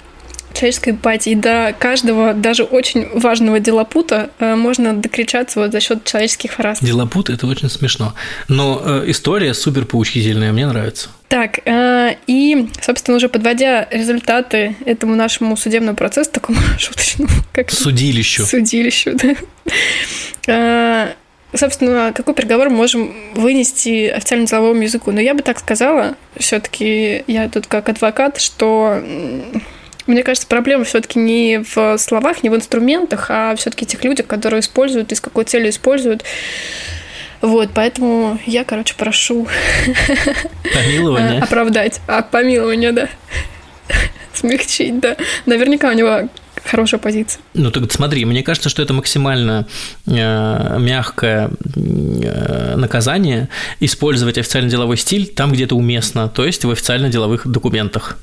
человеческой 0.55 0.91
эмпатии. 0.91 1.33
И 1.33 1.35
до 1.35 1.75
каждого, 1.79 2.33
даже 2.33 2.63
очень 2.65 3.09
важного 3.13 3.61
делопута 3.61 4.31
э, 4.39 4.55
можно 4.55 4.95
докричаться 4.95 5.61
вот 5.61 5.73
за 5.73 5.81
счет 5.81 6.05
человеческих 6.05 6.53
фраз. 6.53 6.79
Делопут– 6.81 7.29
это 7.31 7.47
очень 7.47 7.69
смешно. 7.69 8.15
Но 8.49 8.81
э, 8.85 9.05
история 9.11 9.53
супер 9.53 9.85
поучительная, 9.85 10.53
мне 10.53 10.67
нравится. 10.67 11.09
Так, 11.29 11.59
э, 11.65 12.17
и, 12.27 12.69
собственно, 12.81 13.17
уже 13.17 13.29
подводя 13.29 13.89
результаты 13.91 14.77
этому 14.87 15.17
нашему 15.17 15.57
судебному 15.57 15.97
процессу, 15.97 16.31
такому 16.31 16.59
шуточному, 16.79 17.31
как 17.53 17.71
Судилищу. 17.71 18.47
Судилищу, 18.47 19.13
да. 20.47 21.15
Собственно, 21.55 22.13
какой 22.13 22.35
приговор 22.35 22.69
мы 22.69 22.77
можем 22.77 23.15
вынести 23.35 24.09
официальному 24.09 24.49
деловому 24.49 24.83
языку? 24.83 25.13
Но 25.13 25.21
я 25.21 25.35
бы 25.35 25.43
так 25.43 25.59
сказала, 25.61 26.17
все-таки 26.37 27.23
я 27.27 27.49
тут 27.49 27.67
как 27.67 27.89
адвокат, 27.89 28.41
что 28.41 29.01
мне 30.07 30.23
кажется, 30.23 30.47
проблема 30.47 30.85
все-таки 30.85 31.19
не 31.19 31.59
в 31.59 31.97
словах, 31.99 32.43
не 32.43 32.51
в 32.51 32.57
инструментах, 32.57 33.27
а 33.31 33.55
все-таки 33.57 33.87
тех 33.87 34.05
людях, 34.05 34.27
которые 34.27 34.61
используют 34.61 35.13
и 35.13 35.15
с 35.15 35.21
какой 35.21 35.45
целью 35.45 35.71
используют. 35.71 36.25
Вот, 37.41 37.71
поэтому 37.75 38.39
я, 38.47 38.65
короче, 38.65 38.95
прошу 38.97 39.47
Помилование. 40.73 41.39
оправдать. 41.43 42.01
А 42.07 42.23
помилование, 42.23 42.93
да. 42.93 43.09
Смягчить, 44.33 44.99
да. 44.99 45.17
Наверняка 45.47 45.91
у 45.91 45.93
него 45.93 46.29
хорошая 46.65 47.01
позиция. 47.01 47.41
Ну 47.55 47.71
так 47.71 47.91
смотри, 47.93 48.25
мне 48.25 48.43
кажется, 48.43 48.69
что 48.69 48.83
это 48.83 48.93
максимально 48.93 49.67
э, 50.07 50.79
мягкое 50.79 51.51
э, 51.77 52.77
наказание 52.77 53.49
использовать 53.81 54.39
официально 54.39 54.69
деловой 54.69 54.97
стиль 54.97 55.27
там, 55.27 55.53
где 55.53 55.65
это 55.65 55.75
уместно, 55.75 56.29
то 56.29 56.45
есть 56.45 56.65
в 56.65 56.71
официально-деловых 56.71 57.47
документах. 57.47 58.19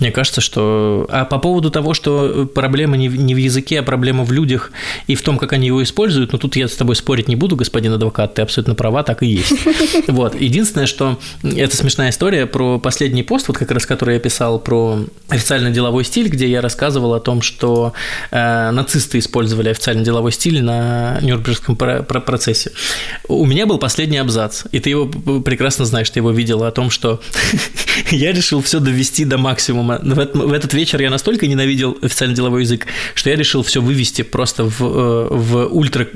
Мне 0.00 0.10
кажется, 0.10 0.40
что... 0.40 1.06
А 1.10 1.24
по 1.24 1.38
поводу 1.38 1.70
того, 1.70 1.94
что 1.94 2.46
проблема 2.46 2.96
не 2.96 3.08
в, 3.08 3.16
не 3.16 3.34
в 3.34 3.38
языке, 3.38 3.80
а 3.80 3.82
проблема 3.82 4.24
в 4.24 4.32
людях 4.32 4.72
и 5.06 5.14
в 5.14 5.22
том, 5.22 5.38
как 5.38 5.52
они 5.52 5.68
его 5.68 5.82
используют, 5.82 6.32
ну 6.32 6.38
тут 6.38 6.56
я 6.56 6.68
с 6.68 6.74
тобой 6.74 6.96
спорить 6.96 7.28
не 7.28 7.36
буду, 7.36 7.56
господин 7.56 7.92
адвокат, 7.92 8.34
ты 8.34 8.42
абсолютно 8.42 8.74
права, 8.74 9.02
так 9.02 9.22
и 9.22 9.26
есть. 9.26 9.52
Вот. 10.06 10.40
Единственное, 10.40 10.86
что 10.86 11.18
это 11.42 11.76
смешная 11.76 12.10
история 12.10 12.46
про 12.46 12.78
последний 12.78 13.22
пост, 13.22 13.48
вот 13.48 13.58
как 13.58 13.70
раз 13.70 13.86
который 13.86 14.14
я 14.14 14.20
писал 14.20 14.58
про 14.58 15.00
официально 15.28 15.70
деловой 15.70 16.04
стиль, 16.04 16.28
где 16.28 16.48
я 16.48 16.60
рассказывал 16.60 17.14
о 17.14 17.20
том, 17.20 17.42
что 17.42 17.53
э, 18.30 18.70
нацисты 18.70 19.18
использовали 19.18 19.70
официально 19.70 20.04
деловой 20.04 20.32
стиль 20.32 20.62
на 20.62 21.18
Нюрнбергском 21.20 21.76
процессе. 21.76 22.72
У 23.28 23.46
меня 23.46 23.66
был 23.66 23.78
последний 23.78 24.18
абзац, 24.18 24.64
и 24.72 24.80
ты 24.80 24.90
его 24.90 25.06
прекрасно 25.06 25.84
знаешь, 25.84 26.10
ты 26.10 26.20
его 26.20 26.30
видела 26.30 26.68
о 26.68 26.70
том, 26.70 26.90
что 26.90 27.20
я 28.10 28.32
решил 28.32 28.62
все 28.62 28.80
довести 28.80 29.24
до 29.24 29.38
максимума. 29.38 29.98
В, 30.02 30.14
в 30.34 30.52
этот 30.52 30.74
вечер 30.74 31.00
я 31.00 31.10
настолько 31.10 31.46
ненавидел 31.46 31.96
официальный 32.02 32.36
деловой 32.36 32.62
язык, 32.62 32.86
что 33.14 33.30
я 33.30 33.36
решил 33.36 33.62
все 33.62 33.80
вывести 33.80 34.22
просто 34.22 34.64
в, 34.64 34.82
э, 34.82 35.28
в 35.30 35.66
ультра, 35.66 36.08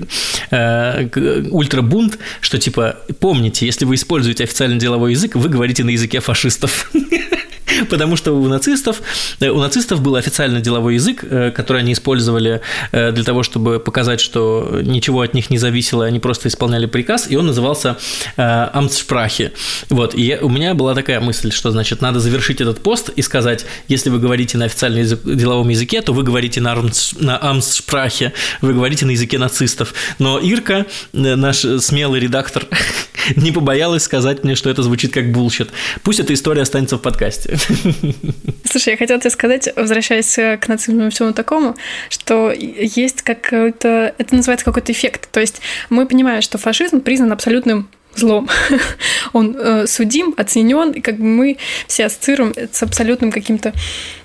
э, 0.51 1.09
ультра 1.51 1.83
бунт, 1.83 2.19
что 2.41 2.59
типа 2.59 2.97
помните, 3.21 3.67
если 3.67 3.85
вы 3.85 3.95
используете 3.95 4.45
официальный 4.45 4.79
деловой 4.79 5.13
язык, 5.13 5.35
вы 5.35 5.49
говорите 5.49 5.85
на 5.85 5.91
языке 5.91 6.21
фашистов. 6.21 6.91
потому 7.91 8.17
что 8.17 8.33
у 8.33 8.49
нацистов, 8.49 9.03
э, 9.41 9.49
у 9.49 9.59
нацистов 9.59 10.01
был 10.01 10.17
официальный 10.17 10.61
деловой 10.61 10.95
язык, 10.95 11.25
э, 11.25 11.51
который 11.51 11.83
они 11.83 11.93
использовали 11.93 12.61
э, 12.93 13.13
для 13.13 13.25
того, 13.25 13.43
чтобы 13.43 13.81
показать, 13.81 14.21
что 14.21 14.81
ничего 14.83 15.23
от 15.23 15.35
них 15.35 15.51
не 15.51 15.59
зависело, 15.59 16.05
они 16.05 16.19
просто 16.19 16.49
исполняли 16.49 16.87
приказ, 16.87 17.27
и 17.31 17.37
он 17.37 17.47
назывался 17.47 17.97
Amtssprache. 18.37 19.53
Вот, 19.89 20.15
и 20.15 20.23
я, 20.23 20.41
у 20.41 20.49
меня 20.49 20.75
была 20.75 20.95
такая 20.95 21.21
мысль, 21.21 21.53
что, 21.53 21.71
значит, 21.71 22.01
надо 22.01 22.21
завершить 22.21 22.61
этот 22.61 22.81
пост 22.81 23.11
и 23.11 23.23
сказать, 23.23 23.67
если 23.89 24.11
вы 24.11 24.19
говорите 24.19 24.59
на 24.59 24.67
официальном 24.67 25.01
язык, 25.01 25.21
деловом 25.25 25.69
языке, 25.69 26.03
то 26.03 26.13
вы 26.13 26.23
говорите 26.23 26.61
на, 26.61 26.75
на 26.75 27.39
Amtssprache, 27.39 28.33
вы 28.61 28.75
говорите 28.75 29.07
на 29.07 29.13
языке 29.13 29.39
нацистов. 29.39 29.95
Но 30.19 30.39
Ирка, 30.39 30.87
наш 31.13 31.59
смелый 31.59 32.21
редактор, 32.21 32.67
не 33.37 33.53
побоялась 33.53 34.05
сказать 34.05 34.45
мне, 34.45 34.55
что 34.55 34.71
это 34.71 34.83
звучит 34.83 35.13
как 35.13 35.33
bullshit. 35.33 35.71
Пусть 36.03 36.21
эта 36.21 36.35
история 36.35 36.63
останется 36.63 36.97
в 36.97 37.01
подкасте. 37.03 37.59
Слушай, 38.65 38.91
я 38.91 38.97
хотела 38.97 39.21
тебе 39.21 39.31
сказать, 39.31 39.69
возвращаясь 39.77 40.35
к 40.35 40.69
нацизму 40.69 41.07
и 41.07 41.11
всему 41.11 41.33
такому, 41.33 41.77
что 42.09 42.53
есть 42.53 43.23
какой-то... 43.23 44.15
Это 44.19 44.35
называется 44.35 44.65
какой-то 44.65 44.93
эффект. 44.93 45.29
То 45.31 45.41
есть 45.41 45.61
мы 45.91 46.07
понимаем, 46.07 46.43
что 46.43 46.59
фашизм 46.59 47.01
признан 47.01 47.33
абсолютным 47.33 47.89
злом. 48.15 48.49
Он 49.33 49.57
э, 49.57 49.87
судим, 49.87 50.35
оценен, 50.37 50.93
и 50.93 51.01
как 51.01 51.17
бы 51.17 51.25
мы 51.25 51.59
все 51.87 52.07
ассоциируем 52.07 52.55
с 52.73 52.83
абсолютным 52.83 53.31
каким-то 53.31 53.73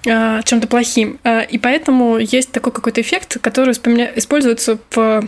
э, 0.06 0.42
чем-то 0.44 0.68
плохим. 0.68 1.20
Э, 1.24 1.46
и 1.46 1.58
поэтому 1.58 2.18
есть 2.18 2.52
такой 2.52 2.72
какой-то 2.72 3.02
эффект, 3.02 3.38
который 3.42 3.72
используется 3.72 4.78
в 4.92 5.24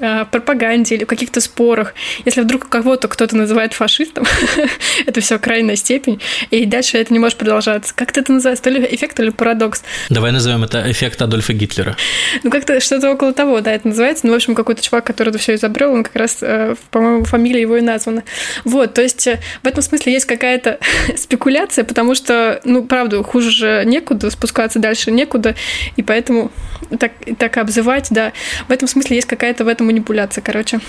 в 0.00 0.28
пропаганде 0.30 0.96
или 0.96 1.04
в 1.04 1.06
каких-то 1.06 1.40
спорах, 1.40 1.94
если 2.24 2.40
вдруг 2.40 2.68
кого-то 2.68 3.08
кто-то 3.08 3.36
называет 3.36 3.72
фашистом, 3.72 4.24
это 5.06 5.20
все 5.20 5.38
крайняя 5.38 5.76
степень, 5.76 6.20
и 6.50 6.66
дальше 6.66 6.98
это 6.98 7.12
не 7.12 7.18
может 7.18 7.38
продолжаться. 7.38 7.92
Как 7.94 8.16
это 8.16 8.32
называется? 8.32 8.64
То 8.64 8.70
ли 8.70 8.86
эффект, 8.90 9.16
то 9.16 9.22
ли 9.22 9.30
парадокс. 9.30 9.82
Давай 10.10 10.32
назовем 10.32 10.64
это 10.64 10.90
эффект 10.90 11.20
Адольфа 11.22 11.52
Гитлера. 11.52 11.96
Ну, 12.42 12.50
как-то 12.50 12.80
что-то 12.80 13.10
около 13.12 13.32
того, 13.32 13.60
да, 13.60 13.72
это 13.72 13.88
называется. 13.88 14.26
Ну, 14.26 14.32
в 14.32 14.36
общем, 14.36 14.54
какой-то 14.54 14.82
чувак, 14.82 15.04
который 15.04 15.30
это 15.30 15.38
все 15.38 15.54
изобрел, 15.54 15.92
он 15.92 16.04
как 16.04 16.16
раз, 16.16 16.38
э, 16.42 16.74
по-моему, 16.90 17.24
фамилия 17.24 17.60
его 17.60 17.76
и 17.76 17.80
названа. 17.80 18.24
Вот, 18.64 18.94
то 18.94 19.02
есть 19.02 19.26
э, 19.26 19.40
в 19.62 19.66
этом 19.66 19.82
смысле 19.82 20.12
есть 20.12 20.26
какая-то 20.26 20.78
спекуляция, 21.16 21.84
потому 21.84 22.14
что, 22.14 22.60
ну, 22.64 22.84
правда, 22.84 23.22
хуже 23.22 23.50
же 23.50 23.82
некуда, 23.84 24.30
спускаться 24.30 24.78
дальше 24.78 25.10
некуда, 25.10 25.54
и 25.96 26.02
поэтому 26.02 26.50
так, 26.98 27.12
так 27.38 27.56
обзывать, 27.56 28.08
да. 28.10 28.32
В 28.68 28.72
этом 28.72 28.88
смысле 28.88 29.16
есть 29.16 29.28
какая-то 29.28 29.64
в 29.64 29.68
этом 29.68 29.83
манипуляция, 29.84 30.42
короче. 30.42 30.80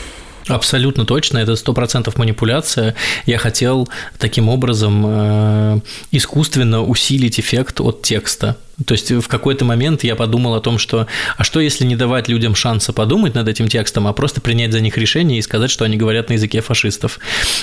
Абсолютно 0.47 1.05
точно, 1.05 1.39
это 1.39 1.55
сто 1.55 1.73
процентов 1.73 2.17
манипуляция. 2.17 2.93
Я 3.25 3.39
хотел 3.39 3.89
таким 4.19 4.47
образом 4.47 5.03
э, 5.07 5.79
искусственно 6.11 6.83
усилить 6.83 7.39
эффект 7.39 7.81
от 7.81 8.03
текста. 8.03 8.55
То 8.85 8.93
есть 8.93 9.09
в 9.09 9.27
какой-то 9.27 9.65
момент 9.65 10.03
я 10.03 10.15
подумал 10.15 10.53
о 10.53 10.61
том, 10.61 10.77
что 10.77 11.07
а 11.37 11.43
что 11.43 11.59
если 11.59 11.83
не 11.85 11.95
давать 11.95 12.27
людям 12.27 12.53
шанса 12.53 12.93
подумать 12.93 13.33
над 13.33 13.47
этим 13.47 13.69
текстом, 13.69 14.05
а 14.05 14.13
просто 14.13 14.39
принять 14.39 14.71
за 14.71 14.81
них 14.81 14.97
решение 14.97 15.39
и 15.39 15.41
сказать, 15.41 15.71
что 15.71 15.83
они 15.83 15.97
говорят 15.97 16.29
на 16.29 16.33
языке 16.33 16.61
фашистов. 16.61 17.19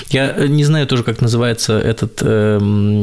Я 0.09 0.33
не 0.47 0.65
знаю 0.65 0.85
тоже, 0.85 1.03
как 1.03 1.21
называется 1.21 1.79
этот 1.79 2.19
э, 2.21 2.57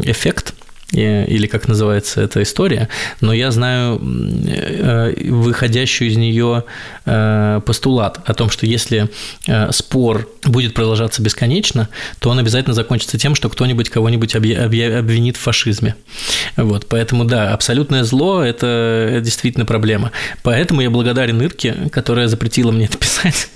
эффект, 0.05 0.53
или 0.93 1.47
как 1.47 1.69
называется 1.69 2.21
эта 2.21 2.43
история, 2.43 2.89
но 3.21 3.33
я 3.33 3.51
знаю 3.51 4.01
э, 4.01 5.15
выходящую 5.31 6.11
из 6.11 6.17
нее 6.17 6.65
э, 7.07 7.61
постулат 7.65 8.21
о 8.25 8.35
том, 8.35 8.51
что 8.51 8.67
если 8.67 9.09
э, 9.47 9.71
спор 9.73 10.29
будет 10.45 10.75
продолжаться 10.75 11.23
бесконечно, 11.23 11.89
то 12.19 12.31
он 12.31 12.39
обязательно 12.39 12.75
закончится 12.75 13.19
тем, 13.19 13.35
что 13.35 13.49
кто-нибудь 13.49 13.89
кого-нибудь 13.89 14.35
обвинит 14.35 15.37
в 15.37 15.41
фашизме. 15.41 15.95
Вот, 16.57 16.87
поэтому 16.89 17.25
да, 17.25 17.53
абсолютное 17.53 18.03
зло– 18.05 18.43
это 18.45 19.21
действительно 19.23 19.67
проблема. 19.67 20.11
Поэтому 20.43 20.81
я 20.81 20.91
благодарен 20.91 21.41
Ирке, 21.41 21.77
которая 21.93 22.27
запретила 22.27 22.73
мне 22.73 22.87
это 22.87 22.99
писать. 22.99 23.49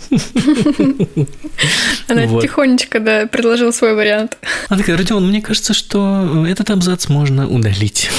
Она 2.08 2.26
тихонечко, 2.40 3.00
да, 3.00 3.26
предложила 3.26 3.72
свой 3.72 3.94
вариант. 3.94 4.36
Она 4.68 4.78
такая, 4.78 4.96
Родион, 4.96 5.26
мне 5.26 5.42
кажется, 5.42 5.74
что 5.74 6.46
этот 6.46 6.70
абзац 6.70 7.08
можно 7.08 7.23
можно 7.24 7.48
удалить. 7.48 8.10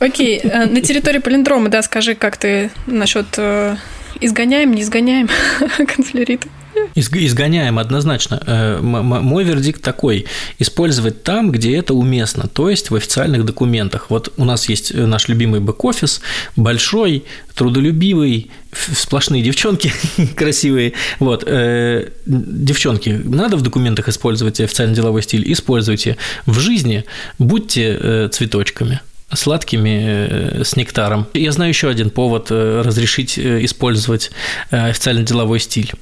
Окей, 0.00 0.40
э, 0.42 0.66
на 0.66 0.80
территории 0.80 1.18
полиндрома, 1.18 1.68
да, 1.68 1.82
скажи, 1.82 2.14
как 2.14 2.36
ты 2.36 2.70
насчет 2.86 3.26
э, 3.36 3.76
изгоняем, 4.20 4.72
не 4.72 4.82
изгоняем 4.82 5.28
канцеляриты? 5.76 6.48
Изгоняем 6.94 7.78
однозначно. 7.78 8.42
Э, 8.46 8.78
мой 8.80 9.44
вердикт 9.44 9.82
такой– 9.82 10.26
использовать 10.58 11.22
там, 11.22 11.50
где 11.50 11.76
это 11.76 11.94
уместно, 11.94 12.48
то 12.48 12.70
есть 12.70 12.90
в 12.90 12.94
официальных 12.94 13.44
документах. 13.44 14.06
Вот 14.10 14.32
у 14.36 14.44
нас 14.44 14.68
есть 14.68 14.94
наш 14.94 15.28
любимый 15.28 15.60
бэк-офис, 15.60 16.20
большой, 16.56 17.24
трудолюбивый, 17.54 18.50
сплошные 18.72 19.42
девчонки 19.42 19.92
красивые. 20.36 20.92
Вот, 21.18 21.44
э, 21.46 22.10
девчонки, 22.26 23.20
надо 23.24 23.56
в 23.56 23.62
документах 23.62 24.08
использовать 24.08 24.60
официальный 24.60 24.94
деловой 24.94 25.22
стиль, 25.22 25.50
используйте. 25.52 26.16
В 26.46 26.58
жизни 26.58 27.04
будьте 27.38 27.98
э, 28.00 28.28
цветочками 28.32 29.00
сладкими 29.32 30.62
с 30.62 30.76
нектаром. 30.76 31.26
Я 31.34 31.52
знаю 31.52 31.70
еще 31.70 31.88
один 31.88 32.10
повод 32.10 32.50
разрешить 32.50 33.38
использовать 33.38 34.30
официальный 34.70 35.24
деловой 35.24 35.60
стиль. 35.60 35.92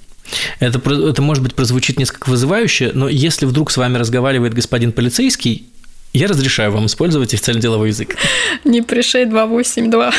Это, 0.61 0.79
это, 0.91 1.22
может 1.22 1.43
быть, 1.43 1.55
прозвучит 1.55 1.99
несколько 1.99 2.29
вызывающе, 2.29 2.93
но 2.95 3.09
если 3.09 3.47
вдруг 3.47 3.70
с 3.70 3.77
вами 3.77 3.99
разговаривает 3.99 4.55
господин 4.55 4.93
полицейский, 4.93 5.66
я 6.12 6.29
разрешаю 6.29 6.72
вам 6.72 6.87
использовать 6.87 7.35
официальный 7.35 7.61
деловой 7.61 7.89
язык. 7.89 8.16
Не 8.64 8.83
пришей 8.83 9.27
282. 9.27 10.12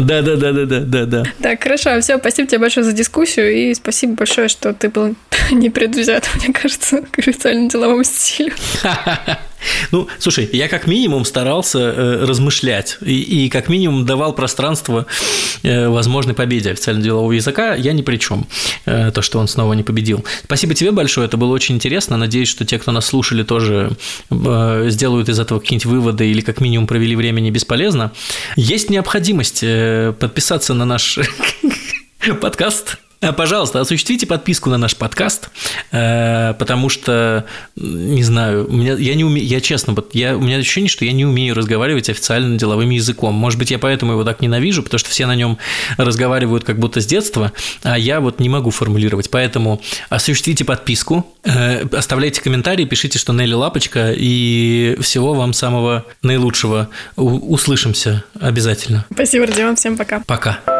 Да, 0.00 0.22
да, 0.22 0.36
да, 0.36 0.52
да, 0.52 0.64
да, 0.64 0.80
да, 0.80 1.04
да. 1.06 1.24
Так, 1.40 1.62
хорошо, 1.62 2.00
все, 2.00 2.18
спасибо 2.18 2.48
тебе 2.48 2.58
большое 2.58 2.84
за 2.84 2.92
дискуссию 2.92 3.52
и 3.54 3.74
спасибо 3.74 4.14
большое, 4.14 4.48
что 4.48 4.72
ты 4.74 4.88
был 4.88 5.14
не 5.50 5.70
предвзят, 5.70 6.28
мне 6.36 6.52
кажется, 6.52 7.02
к 7.12 7.18
официальному 7.18 7.68
деловому 7.68 8.04
стилю. 8.04 8.52
Ну, 9.90 10.08
слушай, 10.18 10.48
я 10.52 10.68
как 10.68 10.86
минимум 10.86 11.24
старался 11.24 11.78
э, 11.78 12.24
размышлять 12.24 12.98
и, 13.00 13.46
и 13.46 13.48
как 13.48 13.68
минимум 13.68 14.06
давал 14.06 14.32
пространство 14.34 15.06
э, 15.62 15.88
возможной 15.88 16.34
победе 16.34 16.70
официально 16.70 17.02
делового 17.02 17.32
языка. 17.32 17.74
Я 17.74 17.92
ни 17.92 18.02
при 18.02 18.16
чем, 18.16 18.46
э, 18.86 19.10
то, 19.12 19.22
что 19.22 19.38
он 19.38 19.48
снова 19.48 19.72
не 19.74 19.82
победил. 19.82 20.24
Спасибо 20.44 20.74
тебе 20.74 20.90
большое, 20.90 21.26
это 21.26 21.36
было 21.36 21.52
очень 21.52 21.76
интересно. 21.76 22.16
Надеюсь, 22.16 22.48
что 22.48 22.64
те, 22.64 22.78
кто 22.78 22.92
нас 22.92 23.06
слушали, 23.06 23.42
тоже 23.42 23.92
э, 24.30 24.86
сделают 24.88 25.28
из 25.28 25.38
этого 25.38 25.60
какие-нибудь 25.60 25.86
выводы 25.86 26.30
или 26.30 26.40
как 26.40 26.60
минимум 26.60 26.86
провели 26.86 27.16
время 27.16 27.40
не 27.40 27.50
бесполезно. 27.50 28.12
Есть 28.56 28.90
необходимость 28.90 29.60
э, 29.62 30.12
подписаться 30.18 30.74
на 30.74 30.84
наш 30.84 31.18
подкаст 32.40 32.98
пожалуйста, 33.20 33.80
осуществите 33.80 34.26
подписку 34.26 34.70
на 34.70 34.78
наш 34.78 34.96
подкаст, 34.96 35.50
э, 35.90 36.54
потому 36.58 36.88
что, 36.88 37.44
не 37.76 38.22
знаю, 38.22 38.66
у 38.68 38.72
меня, 38.72 38.94
я 38.94 39.14
не 39.14 39.24
умею, 39.24 39.46
я 39.46 39.60
честно, 39.60 39.92
вот 39.92 40.14
я, 40.14 40.36
у 40.36 40.40
меня 40.40 40.56
ощущение, 40.56 40.88
что 40.88 41.04
я 41.04 41.12
не 41.12 41.24
умею 41.24 41.54
разговаривать 41.54 42.08
официально 42.08 42.56
деловым 42.56 42.90
языком. 42.90 43.34
Может 43.34 43.58
быть, 43.58 43.70
я 43.70 43.78
поэтому 43.78 44.12
его 44.12 44.24
так 44.24 44.40
ненавижу, 44.40 44.82
потому 44.82 44.98
что 44.98 45.10
все 45.10 45.26
на 45.26 45.34
нем 45.34 45.58
разговаривают 45.96 46.64
как 46.64 46.78
будто 46.78 47.00
с 47.00 47.06
детства, 47.06 47.52
а 47.82 47.98
я 47.98 48.20
вот 48.20 48.40
не 48.40 48.48
могу 48.48 48.70
формулировать. 48.70 49.30
Поэтому 49.30 49.80
осуществите 50.10 50.64
подписку, 50.64 51.26
э, 51.44 51.86
оставляйте 51.92 52.40
комментарии, 52.40 52.84
пишите, 52.84 53.18
что 53.18 53.32
Нелли 53.32 53.54
Лапочка, 53.54 54.12
и 54.16 54.96
всего 55.00 55.34
вам 55.34 55.52
самого 55.52 56.04
наилучшего. 56.22 56.88
Услышимся 57.16 58.24
обязательно. 58.40 59.04
Спасибо, 59.12 59.46
Родион, 59.46 59.76
всем 59.76 59.96
пока. 59.96 60.20
Пока. 60.26 60.77